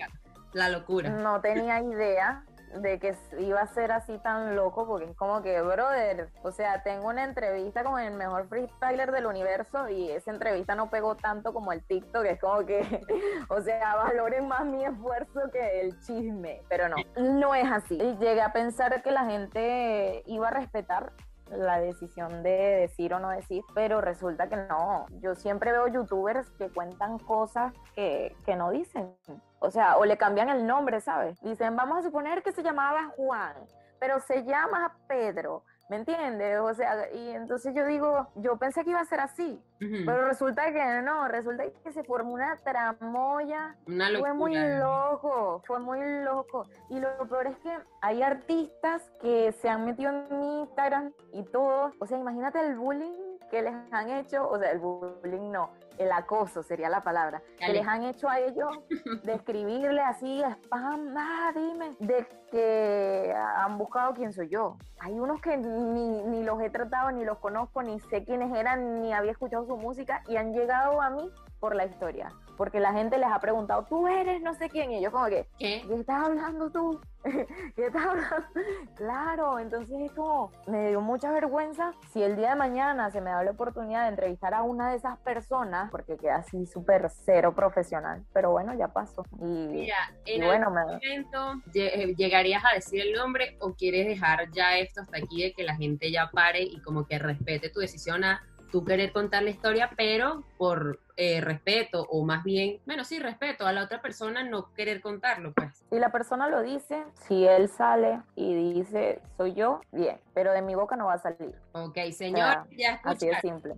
La 0.54 0.70
locura. 0.70 1.10
No 1.10 1.42
tenía 1.42 1.82
idea 1.82 2.44
de 2.80 3.00
que 3.00 3.16
iba 3.40 3.62
a 3.62 3.68
ser 3.68 3.92
así 3.92 4.18
tan 4.20 4.56
loco, 4.56 4.86
porque 4.86 5.06
es 5.06 5.16
como 5.16 5.42
que, 5.42 5.62
brother, 5.62 6.30
o 6.44 6.52
sea, 6.52 6.84
tengo 6.84 7.08
una 7.08 7.24
entrevista 7.24 7.84
con 7.84 8.00
el 8.00 8.14
mejor 8.14 8.48
freestyler 8.48 9.12
del 9.12 9.26
universo 9.26 9.90
y 9.90 10.12
esa 10.12 10.32
entrevista 10.32 10.76
no 10.76 10.90
pegó 10.90 11.16
tanto 11.16 11.54
como 11.54 11.72
el 11.72 11.84
TikTok, 11.84 12.26
es 12.26 12.40
como 12.40 12.66
que, 12.66 12.82
o 13.50 13.62
sea, 13.62 13.96
valoren 13.96 14.48
más 14.48 14.66
mi 14.66 14.84
esfuerzo 14.84 15.40
que 15.52 15.82
el 15.82 16.00
chisme, 16.02 16.62
pero 16.68 16.90
no, 16.90 16.98
no 17.18 17.56
es 17.56 17.70
así. 17.72 17.98
Llegué 17.98 18.42
a 18.42 18.52
pensar 18.52 19.02
que 19.02 19.12
la 19.12 19.26
gente 19.26 20.24
iba 20.26 20.50
a 20.50 20.52
respetar 20.52 21.14
la 21.52 21.80
decisión 21.80 22.44
de 22.44 22.50
decir 22.50 23.14
o 23.14 23.20
no 23.20 23.30
decir, 23.30 23.64
pero 23.74 24.02
resulta 24.02 24.48
que 24.50 24.56
no. 24.56 25.06
Yo 25.22 25.36
siempre 25.36 25.72
veo 25.72 25.88
youtubers 25.88 26.50
que 26.52 26.70
cuentan 26.70 27.20
cosas 27.20 27.74
que, 27.96 28.36
que 28.46 28.56
no 28.56 28.72
dicen. 28.72 29.16
O 29.60 29.72
sea, 29.72 29.98
o 29.98 30.06
le 30.06 30.18
cambian 30.18 30.50
el 30.50 30.66
nombre, 30.66 31.02
¿sabes? 31.02 31.40
Dicen, 31.42 31.76
vamos 31.76 32.00
a 32.00 32.04
suponer 32.04 32.44
que 32.44 32.52
se 32.52 32.64
llamaba 32.64 33.12
Juan, 33.16 33.56
pero 34.00 34.20
se 34.20 34.44
llama 34.44 34.98
Pedro. 35.08 35.64
¿Me 35.88 35.98
entiendes? 35.98 36.60
O 36.60 36.74
sea, 36.74 37.12
y 37.14 37.30
entonces 37.30 37.76
yo 37.76 37.86
digo, 37.86 38.28
yo 38.36 38.58
pensé 38.58 38.84
que 38.84 38.90
iba 38.90 39.00
a 39.00 39.06
ser 39.06 39.20
así, 39.20 39.62
pero 39.80 40.26
resulta 40.26 40.72
que 40.72 41.02
no, 41.04 41.28
resulta 41.28 41.64
que 41.84 41.92
se 41.92 42.04
formó 42.04 42.34
una 42.34 42.58
tramoya 42.58 43.76
Una 43.86 44.10
fue 44.18 44.34
muy 44.34 44.56
locura. 44.56 44.80
loco, 44.80 45.62
fue 45.68 45.80
muy 45.80 46.00
loco. 46.24 46.66
Y 46.90 47.00
lo 47.00 47.28
peor 47.28 47.48
es 47.48 47.58
que 47.58 47.78
hay 48.02 48.24
artistas 48.24 49.04
que 49.22 49.52
se 49.52 49.70
han 49.70 49.86
metido 49.86 50.10
en 50.10 50.40
mi 50.40 50.62
Instagram 50.62 51.12
y 51.34 51.44
todo. 51.44 51.92
O 52.00 52.08
sea, 52.08 52.18
imagínate 52.18 52.60
el 52.62 52.78
bullying 52.78 53.36
que 53.52 53.62
les 53.62 53.74
han 53.92 54.10
hecho, 54.10 54.50
o 54.50 54.58
sea, 54.58 54.72
el 54.72 54.80
bullying 54.80 55.52
no, 55.52 55.70
el 55.98 56.12
acoso 56.12 56.64
sería 56.64 56.90
la 56.90 57.04
palabra, 57.04 57.42
que 57.58 57.74
les 57.74 57.88
han 57.88 58.04
hecho 58.04 58.28
a 58.28 58.40
ellos 58.40 58.70
de 59.24 59.34
escribirle 59.34 60.02
así, 60.02 60.42
spam, 60.44 61.16
ah, 61.16 61.52
dime, 61.56 61.96
de 62.00 62.26
que 62.56 63.36
han 63.36 63.78
buscado 63.78 64.14
quién 64.14 64.32
soy 64.32 64.48
yo. 64.48 64.78
Hay 65.00 65.20
unos 65.20 65.42
que 65.42 65.58
ni, 65.58 66.24
ni 66.24 66.44
los 66.44 66.62
he 66.62 66.70
tratado, 66.70 67.12
ni 67.12 67.26
los 67.26 67.38
conozco, 67.40 67.84
ni 67.84 68.00
sé 68.00 68.24
quiénes 68.24 68.56
eran, 68.56 69.02
ni 69.02 69.12
había 69.12 69.32
escuchado 69.32 69.66
su 69.66 69.76
música 69.76 70.24
y 70.30 70.38
han 70.38 70.54
llegado 70.54 71.02
a 71.02 71.10
mí 71.10 71.30
por 71.60 71.76
la 71.76 71.86
historia. 71.86 72.32
Porque 72.58 72.80
la 72.80 72.94
gente 72.94 73.18
les 73.18 73.28
ha 73.28 73.40
preguntado, 73.40 73.84
tú 73.84 74.08
eres 74.08 74.42
no 74.42 74.54
sé 74.54 74.70
quién. 74.70 74.92
Y 74.92 75.02
yo 75.02 75.12
como 75.12 75.26
que, 75.26 75.48
¿Qué? 75.60 75.84
¿qué 75.86 75.96
estás 75.96 76.26
hablando 76.26 76.70
tú? 76.70 77.02
¿Qué 77.76 77.88
estás 77.88 78.06
hablando? 78.06 78.36
Claro, 78.96 79.60
entonces 79.60 80.00
es 80.00 80.12
como, 80.14 80.52
me 80.68 80.90
dio 80.90 81.02
mucha 81.02 81.32
vergüenza 81.32 81.92
si 82.14 82.24
el 82.24 82.38
día 82.38 82.52
de 82.52 82.56
mañana 82.56 83.10
se 83.12 83.20
me 83.20 83.32
da 83.32 83.44
la 83.44 83.52
oportunidad 83.52 84.04
de 84.04 84.10
entrevistar 84.10 84.54
a 84.54 84.62
una 84.62 84.92
de 84.92 84.98
esas 84.98 85.18
personas, 85.18 85.92
porque 85.92 86.16
queda 86.18 86.36
así 86.36 86.66
súper 86.66 87.10
cero 87.10 87.54
profesional. 87.54 88.24
Pero 88.32 88.52
bueno, 88.52 88.74
ya 88.76 88.88
pasó. 88.88 89.26
Y, 89.40 89.44
Mira, 89.44 89.98
y 90.24 90.36
en 90.36 90.46
bueno, 90.46 90.68
algún 90.68 90.76
me, 90.76 90.94
momento 90.94 91.62
eh, 91.74 92.14
llegarías 92.46 92.64
a 92.72 92.76
decir 92.76 93.02
el 93.02 93.14
nombre 93.14 93.58
o 93.60 93.74
quieres 93.74 94.08
dejar 94.08 94.52
ya 94.52 94.78
esto 94.78 95.02
hasta 95.02 95.18
aquí 95.18 95.44
de 95.44 95.54
que 95.54 95.64
la 95.64 95.76
gente 95.76 96.12
ya 96.12 96.30
pare 96.32 96.62
y 96.62 96.80
como 96.82 97.08
que 97.08 97.20
respete 97.20 97.70
tu 97.70 97.80
decisión 97.80 98.24
a 98.24 98.44
tú 98.72 98.84
querer 98.84 99.12
contar 99.12 99.44
la 99.44 99.52
historia, 99.52 99.92
pero 99.96 100.44
por 100.58 101.00
eh, 101.16 101.40
respeto 101.40 102.06
o 102.10 102.26
más 102.26 102.44
bien, 102.44 102.82
bueno, 102.86 103.04
sí, 103.06 103.20
respeto 103.20 103.66
a 103.66 103.72
la 103.72 103.84
otra 103.84 104.02
persona 104.02 104.44
no 104.44 104.74
querer 104.74 105.02
contarlo, 105.02 105.54
pues. 105.54 105.86
si 105.90 105.98
la 105.98 106.12
persona 106.12 106.50
lo 106.50 106.62
dice, 106.62 107.06
si 107.14 107.46
él 107.48 107.70
sale 107.70 108.22
y 108.36 108.74
dice, 108.74 109.22
soy 109.38 109.54
yo, 109.54 109.80
bien, 109.92 110.20
pero 110.34 110.52
de 110.52 110.62
mi 110.62 110.76
boca 110.76 110.96
no 110.96 111.06
va 111.06 111.14
a 111.14 111.20
salir. 111.20 111.56
Ok, 111.72 111.98
señor, 112.12 112.68
Ya, 112.72 113.00
ya 113.00 113.02
Así 113.04 113.28
de 113.28 113.40
simple. 113.40 113.76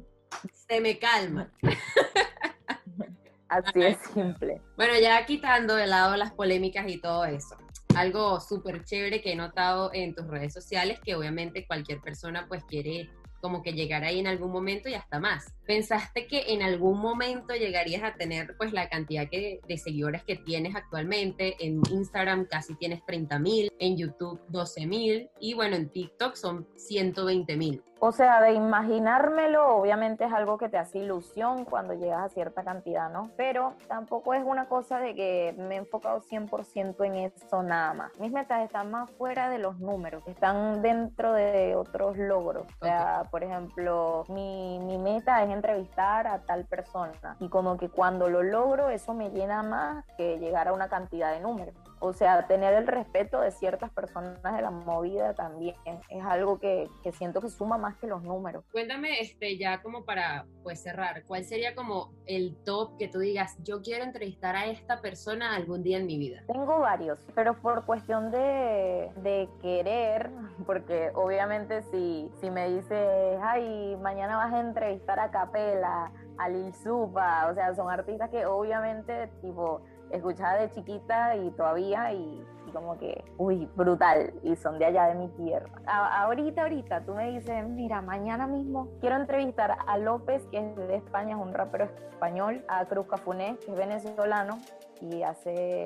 se 0.52 0.82
me 0.82 0.98
calma. 0.98 1.52
Así 3.50 3.80
de 3.80 3.96
simple. 4.14 4.62
Bueno, 4.76 4.94
ya 5.00 5.26
quitando 5.26 5.76
de 5.76 5.88
lado 5.88 6.18
las 6.18 6.34
polémicas 6.34 6.86
y 6.88 7.00
todo 7.00 7.24
eso. 7.26 7.56
Algo 7.98 8.40
súper 8.40 8.84
chévere 8.84 9.22
que 9.22 9.32
he 9.32 9.36
notado 9.36 9.92
en 9.94 10.14
tus 10.14 10.28
redes 10.28 10.54
sociales, 10.54 11.00
que 11.04 11.16
obviamente 11.16 11.66
cualquier 11.66 12.00
persona 12.02 12.46
pues 12.48 12.64
quiere 12.66 13.10
como 13.42 13.62
que 13.62 13.74
llegar 13.74 14.04
ahí 14.04 14.20
en 14.20 14.26
algún 14.28 14.52
momento 14.52 14.90
y 14.90 14.96
hasta 14.96 15.20
más. 15.20 15.54
¿Pensaste 15.68 16.26
que 16.26 16.54
en 16.54 16.64
algún 16.64 17.00
momento 17.00 17.54
llegarías 17.54 18.04
a 18.04 18.16
tener 18.16 18.56
pues 18.58 18.74
la 18.74 18.90
cantidad 18.90 19.30
que- 19.30 19.60
de 19.68 19.78
seguidores 19.78 20.24
que 20.24 20.36
tienes 20.38 20.76
actualmente? 20.76 21.56
En 21.60 21.82
Instagram 21.92 22.46
casi 22.50 22.76
tienes 22.76 23.06
30 23.06 23.38
mil, 23.38 23.72
en 23.80 23.96
YouTube 23.96 24.42
12 24.50 24.88
mil 24.88 25.30
y 25.40 25.54
bueno, 25.54 25.76
en 25.76 25.90
TikTok 25.90 26.36
son 26.36 26.68
120 26.78 27.56
mil. 27.58 27.84
O 28.00 28.12
sea, 28.12 28.42
de 28.42 28.54
imaginármelo, 28.54 29.76
obviamente 29.76 30.26
es 30.26 30.34
algo 30.34 30.58
que 30.58 30.70
te 30.70 30.78
hace 30.78 31.00
ilusión 31.00 31.66
cuando 31.66 31.94
llegas 31.94 32.26
a 32.26 32.30
cierta 32.30 32.64
cantidad, 32.64 33.10
¿no? 33.10 33.32
Pero 33.36 33.74
tampoco 33.88 34.34
es 34.34 34.44
una 34.46 34.68
cosa 34.68 35.00
de 35.00 35.16
que 35.16 35.56
me 35.58 35.76
he 35.76 35.78
enfocado 35.80 36.22
100% 36.22 37.06
en 37.06 37.16
eso 37.16 37.64
nada 37.64 37.94
más. 37.94 38.20
Mis 38.20 38.32
metas 38.32 38.64
están 38.64 38.92
más 38.92 39.10
fuera 39.12 39.50
de 39.50 39.58
los 39.58 39.80
números, 39.80 40.24
están 40.28 40.82
dentro 40.82 41.34
de 41.34 41.76
otros 41.76 42.18
logros. 42.18 42.66
O 42.82 42.86
sea, 42.86 43.24
por 43.32 43.44
ejemplo, 43.44 44.24
mi, 44.30 44.80
mi 44.80 44.98
meta 44.98 45.44
es 45.44 45.50
entrevistar 45.50 46.28
a 46.28 46.40
tal 46.40 46.66
persona 46.66 47.08
y 47.40 47.50
como 47.50 47.78
que 47.78 47.90
cuando 47.90 48.30
lo 48.30 48.44
logro, 48.44 48.90
eso 48.90 49.14
me 49.14 49.30
llena 49.30 49.64
más 49.64 50.06
que 50.18 50.38
llegar 50.40 50.68
a 50.68 50.74
una 50.74 50.90
cantidad 50.90 51.32
de 51.32 51.40
números. 51.40 51.76
O 52.00 52.14
sea, 52.14 52.48
tener 52.48 52.74
el 52.74 52.88
respeto 52.88 53.42
de 53.42 53.52
ciertas 53.52 53.92
personas 53.92 54.42
de 54.42 54.62
la 54.62 54.72
movida 54.72 55.34
también 55.34 55.76
es 56.10 56.24
algo 56.24 56.60
que, 56.60 56.90
que 57.04 57.12
siento 57.12 57.42
que 57.42 57.50
suma 57.50 57.78
más 57.78 57.96
que 57.98 58.08
los 58.08 58.24
números. 58.24 58.64
Cuéntame, 58.72 59.20
este, 59.22 59.58
ya 59.58 59.82
como 59.82 60.06
para 60.06 60.46
pues 60.64 60.82
cerrar, 60.82 61.24
¿cuál 61.26 61.44
sería 61.44 61.76
como 61.76 62.14
el 62.26 62.56
top 62.64 62.98
que 62.98 63.08
tú 63.08 63.20
digas, 63.20 63.58
yo 63.64 63.82
quiero 63.82 64.04
entrevistar 64.04 64.56
a 64.56 64.68
esta 64.68 65.02
persona 65.02 65.56
algún 65.56 65.84
día 65.84 65.98
en 65.98 66.06
mi 66.06 66.18
vida? 66.18 66.44
Tengo 66.48 66.80
varios, 66.80 67.20
pero 67.36 67.60
por 67.62 67.86
cuestión 67.86 68.32
de, 68.32 69.12
de 69.18 69.50
querer, 69.62 70.30
porque 70.66 71.12
obviamente 71.16 71.82
si, 71.84 72.30
si 72.40 72.50
me 72.52 72.70
dices, 72.70 73.40
ay, 73.42 73.98
mañana 74.02 74.38
vas 74.38 74.54
a 74.54 74.60
entrevistar 74.60 75.20
a 75.20 75.32
Capela, 75.32 76.12
a 76.38 76.50
Lil 76.50 76.74
Supa, 76.74 77.48
o 77.50 77.54
sea, 77.54 77.74
son 77.76 77.90
artistas 77.90 78.30
que 78.30 78.46
obviamente, 78.46 79.28
tipo, 79.42 79.82
escuchaba 80.12 80.56
de 80.56 80.72
chiquita 80.72 81.36
y 81.36 81.50
todavía, 81.52 82.12
y, 82.14 82.46
y 82.68 82.72
como 82.72 82.98
que, 82.98 83.24
uy, 83.38 83.70
brutal, 83.76 84.34
y 84.44 84.56
son 84.56 84.80
de 84.80 84.86
allá 84.86 85.06
de 85.06 85.16
mi 85.16 85.28
tierra. 85.30 85.70
A- 85.86 86.24
ahorita, 86.24 86.64
ahorita, 86.64 87.02
tú 87.02 87.14
me 87.16 87.32
dices, 87.32 87.68
mira, 87.68 88.02
mañana 88.02 88.48
mismo 88.48 88.88
quiero 89.00 89.16
entrevistar 89.16 89.78
a 89.86 89.98
López, 89.98 90.46
que 90.52 90.60
es 90.60 90.76
de 90.76 90.96
España, 90.96 91.36
es 91.36 91.42
un 91.42 91.54
rapero 91.54 91.86
español, 91.86 92.64
a 92.68 92.86
Cruz 92.86 93.08
Cafuné, 93.08 93.58
que 93.66 93.72
es 93.72 93.78
venezolano, 93.78 94.58
y 95.02 95.24
hace 95.24 95.86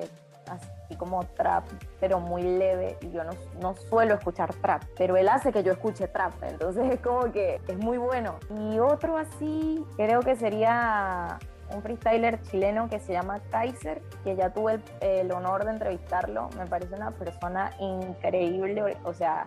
así 0.50 0.96
como 0.96 1.22
trap, 1.36 1.64
pero 2.00 2.18
muy 2.18 2.42
leve. 2.42 2.98
Y 3.00 3.10
yo 3.12 3.22
no, 3.22 3.30
no 3.60 3.74
suelo 3.76 4.14
escuchar 4.14 4.52
trap, 4.54 4.82
pero 4.98 5.16
él 5.16 5.28
hace 5.28 5.52
que 5.52 5.62
yo 5.62 5.72
escuche 5.72 6.08
trap. 6.08 6.32
Entonces 6.42 6.92
es 6.92 7.00
como 7.00 7.30
que 7.30 7.60
es 7.68 7.78
muy 7.78 7.96
bueno. 7.96 8.34
Y 8.58 8.78
otro 8.80 9.16
así, 9.16 9.86
creo 9.96 10.20
que 10.20 10.34
sería 10.34 11.38
un 11.74 11.82
freestyler 11.82 12.40
chileno 12.42 12.88
que 12.88 12.98
se 12.98 13.12
llama 13.12 13.40
Kaiser, 13.50 14.02
que 14.24 14.36
ya 14.36 14.50
tuve 14.50 14.74
el, 14.74 14.82
el, 15.00 15.32
honor 15.32 15.64
de 15.64 15.72
entrevistarlo. 15.72 16.48
Me 16.56 16.66
parece 16.66 16.94
una 16.94 17.10
persona 17.10 17.70
increíble, 17.78 18.96
o 19.04 19.14
sea, 19.14 19.46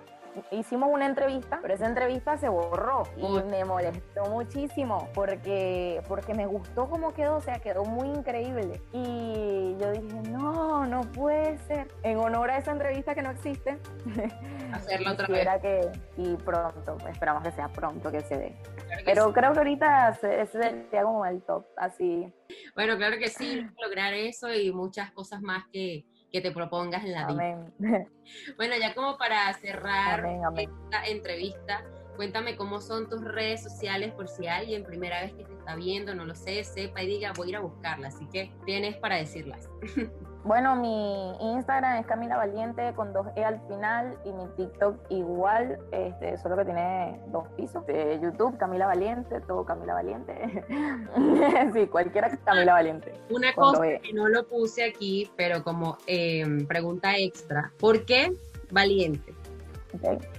hicimos 0.52 0.90
una 0.92 1.06
entrevista, 1.06 1.60
pero 1.62 1.74
esa 1.74 1.88
entrevista 1.88 2.38
se 2.38 2.50
borró 2.50 3.04
y 3.18 3.44
me 3.50 3.66
molestó 3.66 4.26
muchísimo 4.26 5.10
porque, 5.14 6.02
porque 6.08 6.34
me 6.34 6.46
gustó 6.46 6.90
cómo 6.90 7.14
quedó, 7.14 7.38
o 7.38 7.42
sea, 7.42 7.60
quedó 7.60 7.84
muy 7.84 8.08
increíble. 8.08 8.82
Y 8.94 9.76
yo 9.80 9.92
dije, 9.92 10.30
no, 10.30 10.86
no 10.86 11.02
puede 11.02 11.58
ser. 11.60 11.88
En 12.04 12.18
honor 12.18 12.52
a 12.52 12.58
esa 12.58 12.72
entrevista 12.72 13.16
que 13.16 13.22
no 13.22 13.32
existe, 13.32 13.78
hacerla 14.72 15.14
otra 15.14 15.28
vez. 15.28 15.48
Que, 15.62 15.92
y 16.18 16.36
pronto, 16.38 16.98
esperamos 17.10 17.44
que 17.44 17.52
sea 17.52 17.70
pronto 17.70 18.12
que 18.12 18.22
se 18.22 18.38
dé. 18.38 18.56
pero 19.06 19.32
creo 19.34 19.54
que 19.54 19.60
ahorita 19.60 20.10
ese 20.10 20.48
sería 20.48 21.04
como 21.04 21.26
el 21.26 21.42
top, 21.44 21.66
así. 21.78 22.32
Bueno, 22.76 22.98
claro 22.98 23.18
que 23.18 23.30
sí, 23.30 23.66
lograr 23.82 24.14
eso 24.14 24.54
y 24.54 24.72
muchas 24.72 25.12
cosas 25.12 25.42
más 25.42 25.66
que, 25.72 26.06
que 26.36 26.42
te 26.42 26.52
propongas 26.52 27.06
en 27.06 27.14
la 27.14 27.28
vida. 27.28 27.66
Bueno, 28.58 28.76
ya 28.78 28.94
como 28.94 29.18
para 29.18 29.54
cerrar 29.54 30.26
esta 30.58 31.06
entrevista, 31.06 31.86
cuéntame 32.18 32.58
cómo 32.58 32.82
son 32.82 33.08
tus 33.08 33.24
redes 33.24 33.64
sociales 33.64 34.12
por 34.14 34.28
si 34.28 34.48
alguien 34.48 34.84
primera 34.84 35.22
vez 35.22 35.32
que 35.34 35.46
te 35.46 35.54
está 35.54 35.76
viendo, 35.76 36.14
no 36.14 36.26
lo 36.26 36.36
sé, 36.36 36.64
sepa 36.64 37.04
y 37.04 37.08
diga 37.08 37.32
voy 37.38 37.48
a 37.48 37.50
ir 37.52 37.56
a 37.56 37.60
buscarla, 37.62 38.10
así 38.10 38.28
que 38.34 38.52
tienes 38.66 38.98
para 38.98 39.16
decirlas. 39.16 39.70
Bueno, 40.46 40.76
mi 40.76 41.32
Instagram 41.42 41.98
es 41.98 42.06
Camila 42.06 42.38
Valiente 42.38 42.94
con 42.96 43.12
dos 43.14 43.26
E 43.36 43.44
al 43.44 43.60
final 43.68 44.16
y 44.26 44.32
mi 44.32 44.46
TikTok 44.56 44.96
igual, 45.10 45.80
este, 45.92 46.38
solo 46.38 46.56
que 46.56 46.66
tiene 46.66 47.20
dos 47.30 47.48
pisos. 47.58 47.84
De 47.88 48.20
YouTube, 48.22 48.56
Camila 48.60 48.86
Valiente, 48.86 49.42
todo 49.42 49.66
Camila 49.66 49.96
Valiente. 49.96 50.64
sí, 51.74 51.88
cualquiera 51.88 52.30
Camila 52.46 52.74
Valiente. 52.74 53.12
Una 53.32 53.56
cosa 53.56 53.88
e. 53.88 54.00
que 54.02 54.14
no 54.14 54.28
lo 54.28 54.48
puse 54.48 54.84
aquí, 54.84 55.32
pero 55.36 55.64
como 55.64 55.98
em, 56.06 56.68
pregunta 56.68 57.18
extra, 57.18 57.72
¿por 57.80 58.06
qué 58.06 58.32
Valiente? 58.70 59.34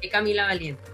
¿Qué 0.01 0.09
Camila 0.09 0.45
Valiente? 0.45 0.85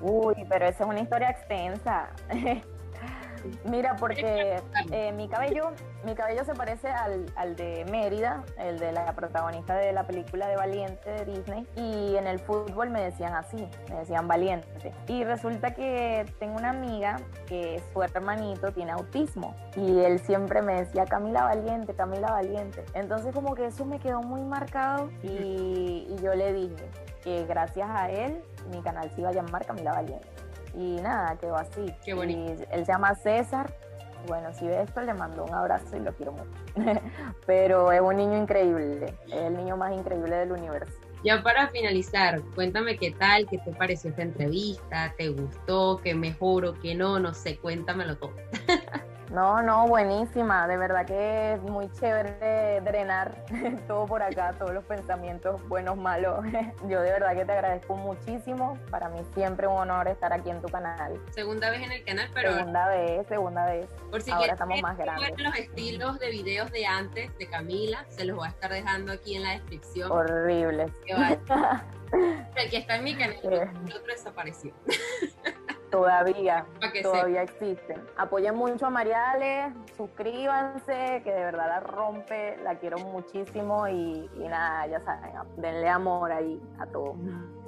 Uy, 0.00 0.36
pero 0.48 0.68
esa 0.68 0.84
es 0.84 0.88
una 0.88 1.00
historia 1.00 1.30
extensa. 1.30 2.10
Mira, 3.64 3.96
porque 3.96 4.60
eh, 4.92 5.12
mi 5.12 5.28
cabello, 5.28 5.72
mi 6.04 6.14
cabello 6.14 6.44
se 6.44 6.54
parece 6.54 6.88
al, 6.88 7.26
al, 7.36 7.56
de 7.56 7.84
Mérida, 7.90 8.44
el 8.58 8.78
de 8.78 8.92
la 8.92 9.12
protagonista 9.14 9.74
de 9.76 9.92
la 9.92 10.04
película 10.04 10.48
de 10.48 10.56
Valiente 10.56 11.10
de 11.10 11.24
Disney, 11.24 11.66
y 11.76 12.16
en 12.16 12.26
el 12.26 12.38
fútbol 12.38 12.90
me 12.90 13.02
decían 13.02 13.34
así, 13.34 13.68
me 13.90 13.96
decían 13.96 14.28
Valiente. 14.28 14.92
Y 15.06 15.24
resulta 15.24 15.74
que 15.74 16.24
tengo 16.38 16.56
una 16.56 16.70
amiga 16.70 17.20
que 17.46 17.82
su 17.92 18.02
hermanito 18.02 18.72
tiene 18.72 18.92
autismo 18.92 19.54
y 19.76 20.00
él 20.00 20.18
siempre 20.20 20.62
me 20.62 20.74
decía 20.82 21.04
Camila 21.04 21.44
Valiente, 21.44 21.94
Camila 21.94 22.30
Valiente. 22.30 22.84
Entonces 22.94 23.34
como 23.34 23.54
que 23.54 23.66
eso 23.66 23.84
me 23.84 23.98
quedó 23.98 24.22
muy 24.22 24.42
marcado 24.42 25.10
y, 25.22 26.06
y 26.08 26.16
yo 26.22 26.34
le 26.34 26.52
dije 26.52 26.90
que 27.22 27.44
gracias 27.46 27.88
a 27.90 28.10
él 28.10 28.42
mi 28.70 28.82
canal 28.82 29.10
se 29.10 29.20
iba 29.20 29.30
a 29.30 29.32
llamar 29.32 29.66
Camila 29.66 29.92
Valiente. 29.92 30.28
Y 30.74 31.00
nada, 31.00 31.36
quedó 31.36 31.56
así. 31.56 31.94
Qué 32.04 32.14
bonito. 32.14 32.62
Y 32.62 32.74
él 32.74 32.86
se 32.86 32.92
llama 32.92 33.14
César. 33.14 33.72
Bueno, 34.28 34.52
si 34.52 34.66
ve 34.66 34.82
esto, 34.82 35.00
le 35.00 35.14
mando 35.14 35.44
un 35.44 35.54
abrazo 35.54 35.96
y 35.96 36.00
lo 36.00 36.12
quiero 36.12 36.32
mucho. 36.32 36.50
Pero 37.46 37.90
es 37.90 38.00
un 38.00 38.16
niño 38.16 38.36
increíble, 38.36 39.14
es 39.26 39.32
el 39.32 39.56
niño 39.56 39.76
más 39.76 39.92
increíble 39.92 40.36
del 40.36 40.52
universo. 40.52 40.98
Ya 41.24 41.42
para 41.42 41.68
finalizar, 41.68 42.40
cuéntame 42.54 42.96
qué 42.96 43.10
tal, 43.10 43.48
qué 43.48 43.58
te 43.58 43.72
pareció 43.72 44.10
esta 44.10 44.22
entrevista, 44.22 45.14
te 45.16 45.30
gustó, 45.30 46.00
qué 46.04 46.14
mejor 46.14 46.64
o 46.64 46.74
qué 46.74 46.94
no, 46.94 47.18
no 47.18 47.34
sé, 47.34 47.58
cuéntamelo 47.58 48.16
todo. 48.18 48.34
No, 49.30 49.62
no, 49.62 49.86
buenísima. 49.86 50.66
De 50.66 50.76
verdad 50.76 51.04
que 51.04 51.52
es 51.54 51.62
muy 51.62 51.90
chévere 51.92 52.80
drenar 52.80 53.44
todo 53.86 54.06
por 54.06 54.22
acá, 54.22 54.54
todos 54.58 54.72
los 54.72 54.84
pensamientos 54.84 55.66
buenos, 55.68 55.96
malos. 55.96 56.44
Yo 56.88 57.00
de 57.02 57.12
verdad 57.12 57.34
que 57.34 57.44
te 57.44 57.52
agradezco 57.52 57.96
muchísimo. 57.96 58.78
Para 58.90 59.08
mí 59.10 59.20
siempre 59.34 59.66
un 59.66 59.76
honor 59.76 60.08
estar 60.08 60.32
aquí 60.32 60.50
en 60.50 60.62
tu 60.62 60.68
canal. 60.68 61.20
Segunda 61.30 61.70
vez 61.70 61.82
en 61.82 61.92
el 61.92 62.04
canal, 62.04 62.30
pero... 62.32 62.54
Segunda 62.54 62.88
vez, 62.88 63.26
segunda 63.26 63.66
vez. 63.66 63.90
Por 64.10 64.22
si 64.22 64.30
Ahora 64.30 64.52
estamos 64.52 64.80
más 64.80 64.96
grandes. 64.96 65.38
los 65.38 65.54
estilos 65.56 66.18
de 66.18 66.30
videos 66.30 66.70
de 66.70 66.86
antes 66.86 67.36
de 67.38 67.48
Camila, 67.48 68.04
se 68.08 68.24
los 68.24 68.36
voy 68.36 68.46
a 68.46 68.50
estar 68.50 68.70
dejando 68.70 69.12
aquí 69.12 69.36
en 69.36 69.42
la 69.42 69.50
descripción. 69.50 70.10
Horribles. 70.10 70.90
el 71.06 72.70
que 72.70 72.76
está 72.78 72.96
en 72.96 73.04
mi 73.04 73.14
canal, 73.14 73.38
el 73.42 73.94
otro 73.94 74.06
desapareció. 74.06 74.72
Todavía, 75.90 76.66
todavía 77.02 77.42
existen. 77.42 78.04
Apoyen 78.16 78.54
mucho 78.54 78.86
a 78.86 78.90
Mariale, 78.90 79.72
suscríbanse, 79.96 81.22
que 81.24 81.32
de 81.32 81.44
verdad 81.44 81.68
la 81.68 81.80
rompe, 81.80 82.58
la 82.62 82.74
quiero 82.78 82.98
muchísimo 82.98 83.88
y, 83.88 84.30
y 84.34 84.48
nada, 84.48 84.86
ya 84.86 85.00
saben, 85.00 85.32
denle 85.56 85.88
amor 85.88 86.30
ahí 86.30 86.60
a 86.78 86.86
todos. 86.86 87.16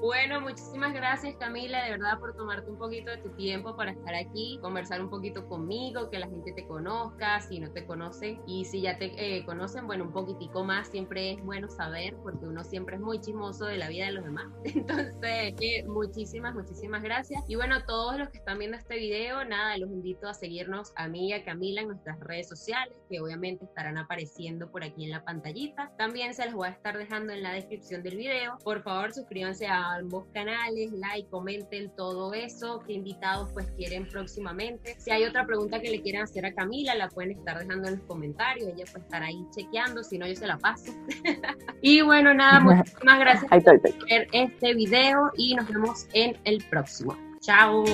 Bueno, 0.01 0.41
muchísimas 0.41 0.95
gracias 0.95 1.37
Camila, 1.37 1.85
de 1.85 1.91
verdad 1.91 2.19
por 2.19 2.35
tomarte 2.35 2.71
un 2.71 2.79
poquito 2.79 3.11
de 3.11 3.19
tu 3.19 3.29
tiempo 3.37 3.77
para 3.77 3.91
estar 3.91 4.15
aquí, 4.15 4.59
conversar 4.63 5.03
un 5.03 5.11
poquito 5.11 5.47
conmigo, 5.47 6.09
que 6.09 6.19
la 6.19 6.27
gente 6.27 6.53
te 6.55 6.67
conozca, 6.67 7.39
si 7.43 7.61
no 7.61 7.71
te 7.71 7.85
conocen 7.85 8.41
y 8.47 8.65
si 8.65 8.81
ya 8.81 8.97
te 8.97 9.13
eh, 9.19 9.45
conocen, 9.45 9.87
bueno, 9.87 10.05
un 10.05 10.13
poquitico 10.13 10.65
más 10.65 10.89
siempre 10.89 11.33
es 11.33 11.45
bueno 11.45 11.69
saber 11.69 12.17
porque 12.23 12.47
uno 12.47 12.65
siempre 12.65 12.97
es 12.97 13.03
muy 13.03 13.21
chismoso 13.21 13.67
de 13.67 13.77
la 13.77 13.91
vida 13.91 14.07
de 14.07 14.13
los 14.13 14.25
demás. 14.25 14.47
Entonces, 14.65 15.55
eh, 15.61 15.85
muchísimas, 15.87 16.55
muchísimas 16.55 17.03
gracias. 17.03 17.45
Y 17.47 17.57
bueno, 17.57 17.85
todos 17.85 18.19
los 18.19 18.31
que 18.31 18.39
están 18.39 18.59
viendo 18.59 18.79
este 18.79 18.97
video, 18.97 19.45
nada, 19.45 19.77
los 19.77 19.91
invito 19.91 20.29
a 20.29 20.33
seguirnos 20.33 20.95
a 20.97 21.09
mí 21.09 21.29
y 21.29 21.33
a 21.35 21.45
Camila 21.45 21.83
en 21.83 21.89
nuestras 21.89 22.19
redes 22.21 22.49
sociales, 22.49 22.97
que 23.11 23.21
obviamente 23.21 23.67
estarán 23.67 23.99
apareciendo 23.99 24.71
por 24.71 24.83
aquí 24.83 25.05
en 25.05 25.11
la 25.11 25.25
pantallita. 25.25 25.93
También 25.99 26.33
se 26.33 26.47
los 26.47 26.55
voy 26.55 26.69
a 26.69 26.71
estar 26.71 26.97
dejando 26.97 27.35
en 27.35 27.43
la 27.43 27.53
descripción 27.53 28.03
del 28.03 28.17
video. 28.17 28.57
Por 28.65 28.83
favor, 28.83 29.13
suscríbanse 29.13 29.67
a 29.67 29.90
ambos 29.99 30.25
canales, 30.33 30.93
like, 30.93 31.29
comenten 31.29 31.91
todo 31.97 32.33
eso, 32.35 32.83
qué 32.87 32.95
invitados 32.95 33.51
pues 33.53 33.71
quieren 33.77 34.07
próximamente. 34.09 34.97
Si 34.99 35.11
hay 35.11 35.25
otra 35.25 35.47
pregunta 35.47 35.81
que 35.81 35.91
le 35.91 36.01
quieran 36.01 36.23
hacer 36.23 36.47
a 36.47 36.53
Camila, 36.53 36.95
la 36.95 37.09
pueden 37.09 37.33
estar 37.33 37.59
dejando 37.59 37.89
en 37.89 37.97
los 37.97 38.07
comentarios, 38.07 38.69
ella 38.69 38.85
puede 38.91 39.05
estar 39.05 39.23
ahí 39.23 39.45
chequeando, 39.55 40.03
si 40.03 40.19
no 40.19 40.27
yo 40.27 40.35
se 40.35 40.47
la 40.47 40.59
paso. 40.59 40.93
y 41.83 42.01
bueno, 42.03 42.35
nada, 42.35 42.61
muchísimas 42.61 43.19
gracias 43.19 43.51
por 43.51 43.83
ver 43.83 44.29
este 44.33 44.75
video 44.75 45.31
y 45.37 45.55
nos 45.55 45.69
vemos 45.69 46.07
en 46.13 46.37
el 46.45 46.65
próximo. 46.69 47.17
Chao. 47.41 47.85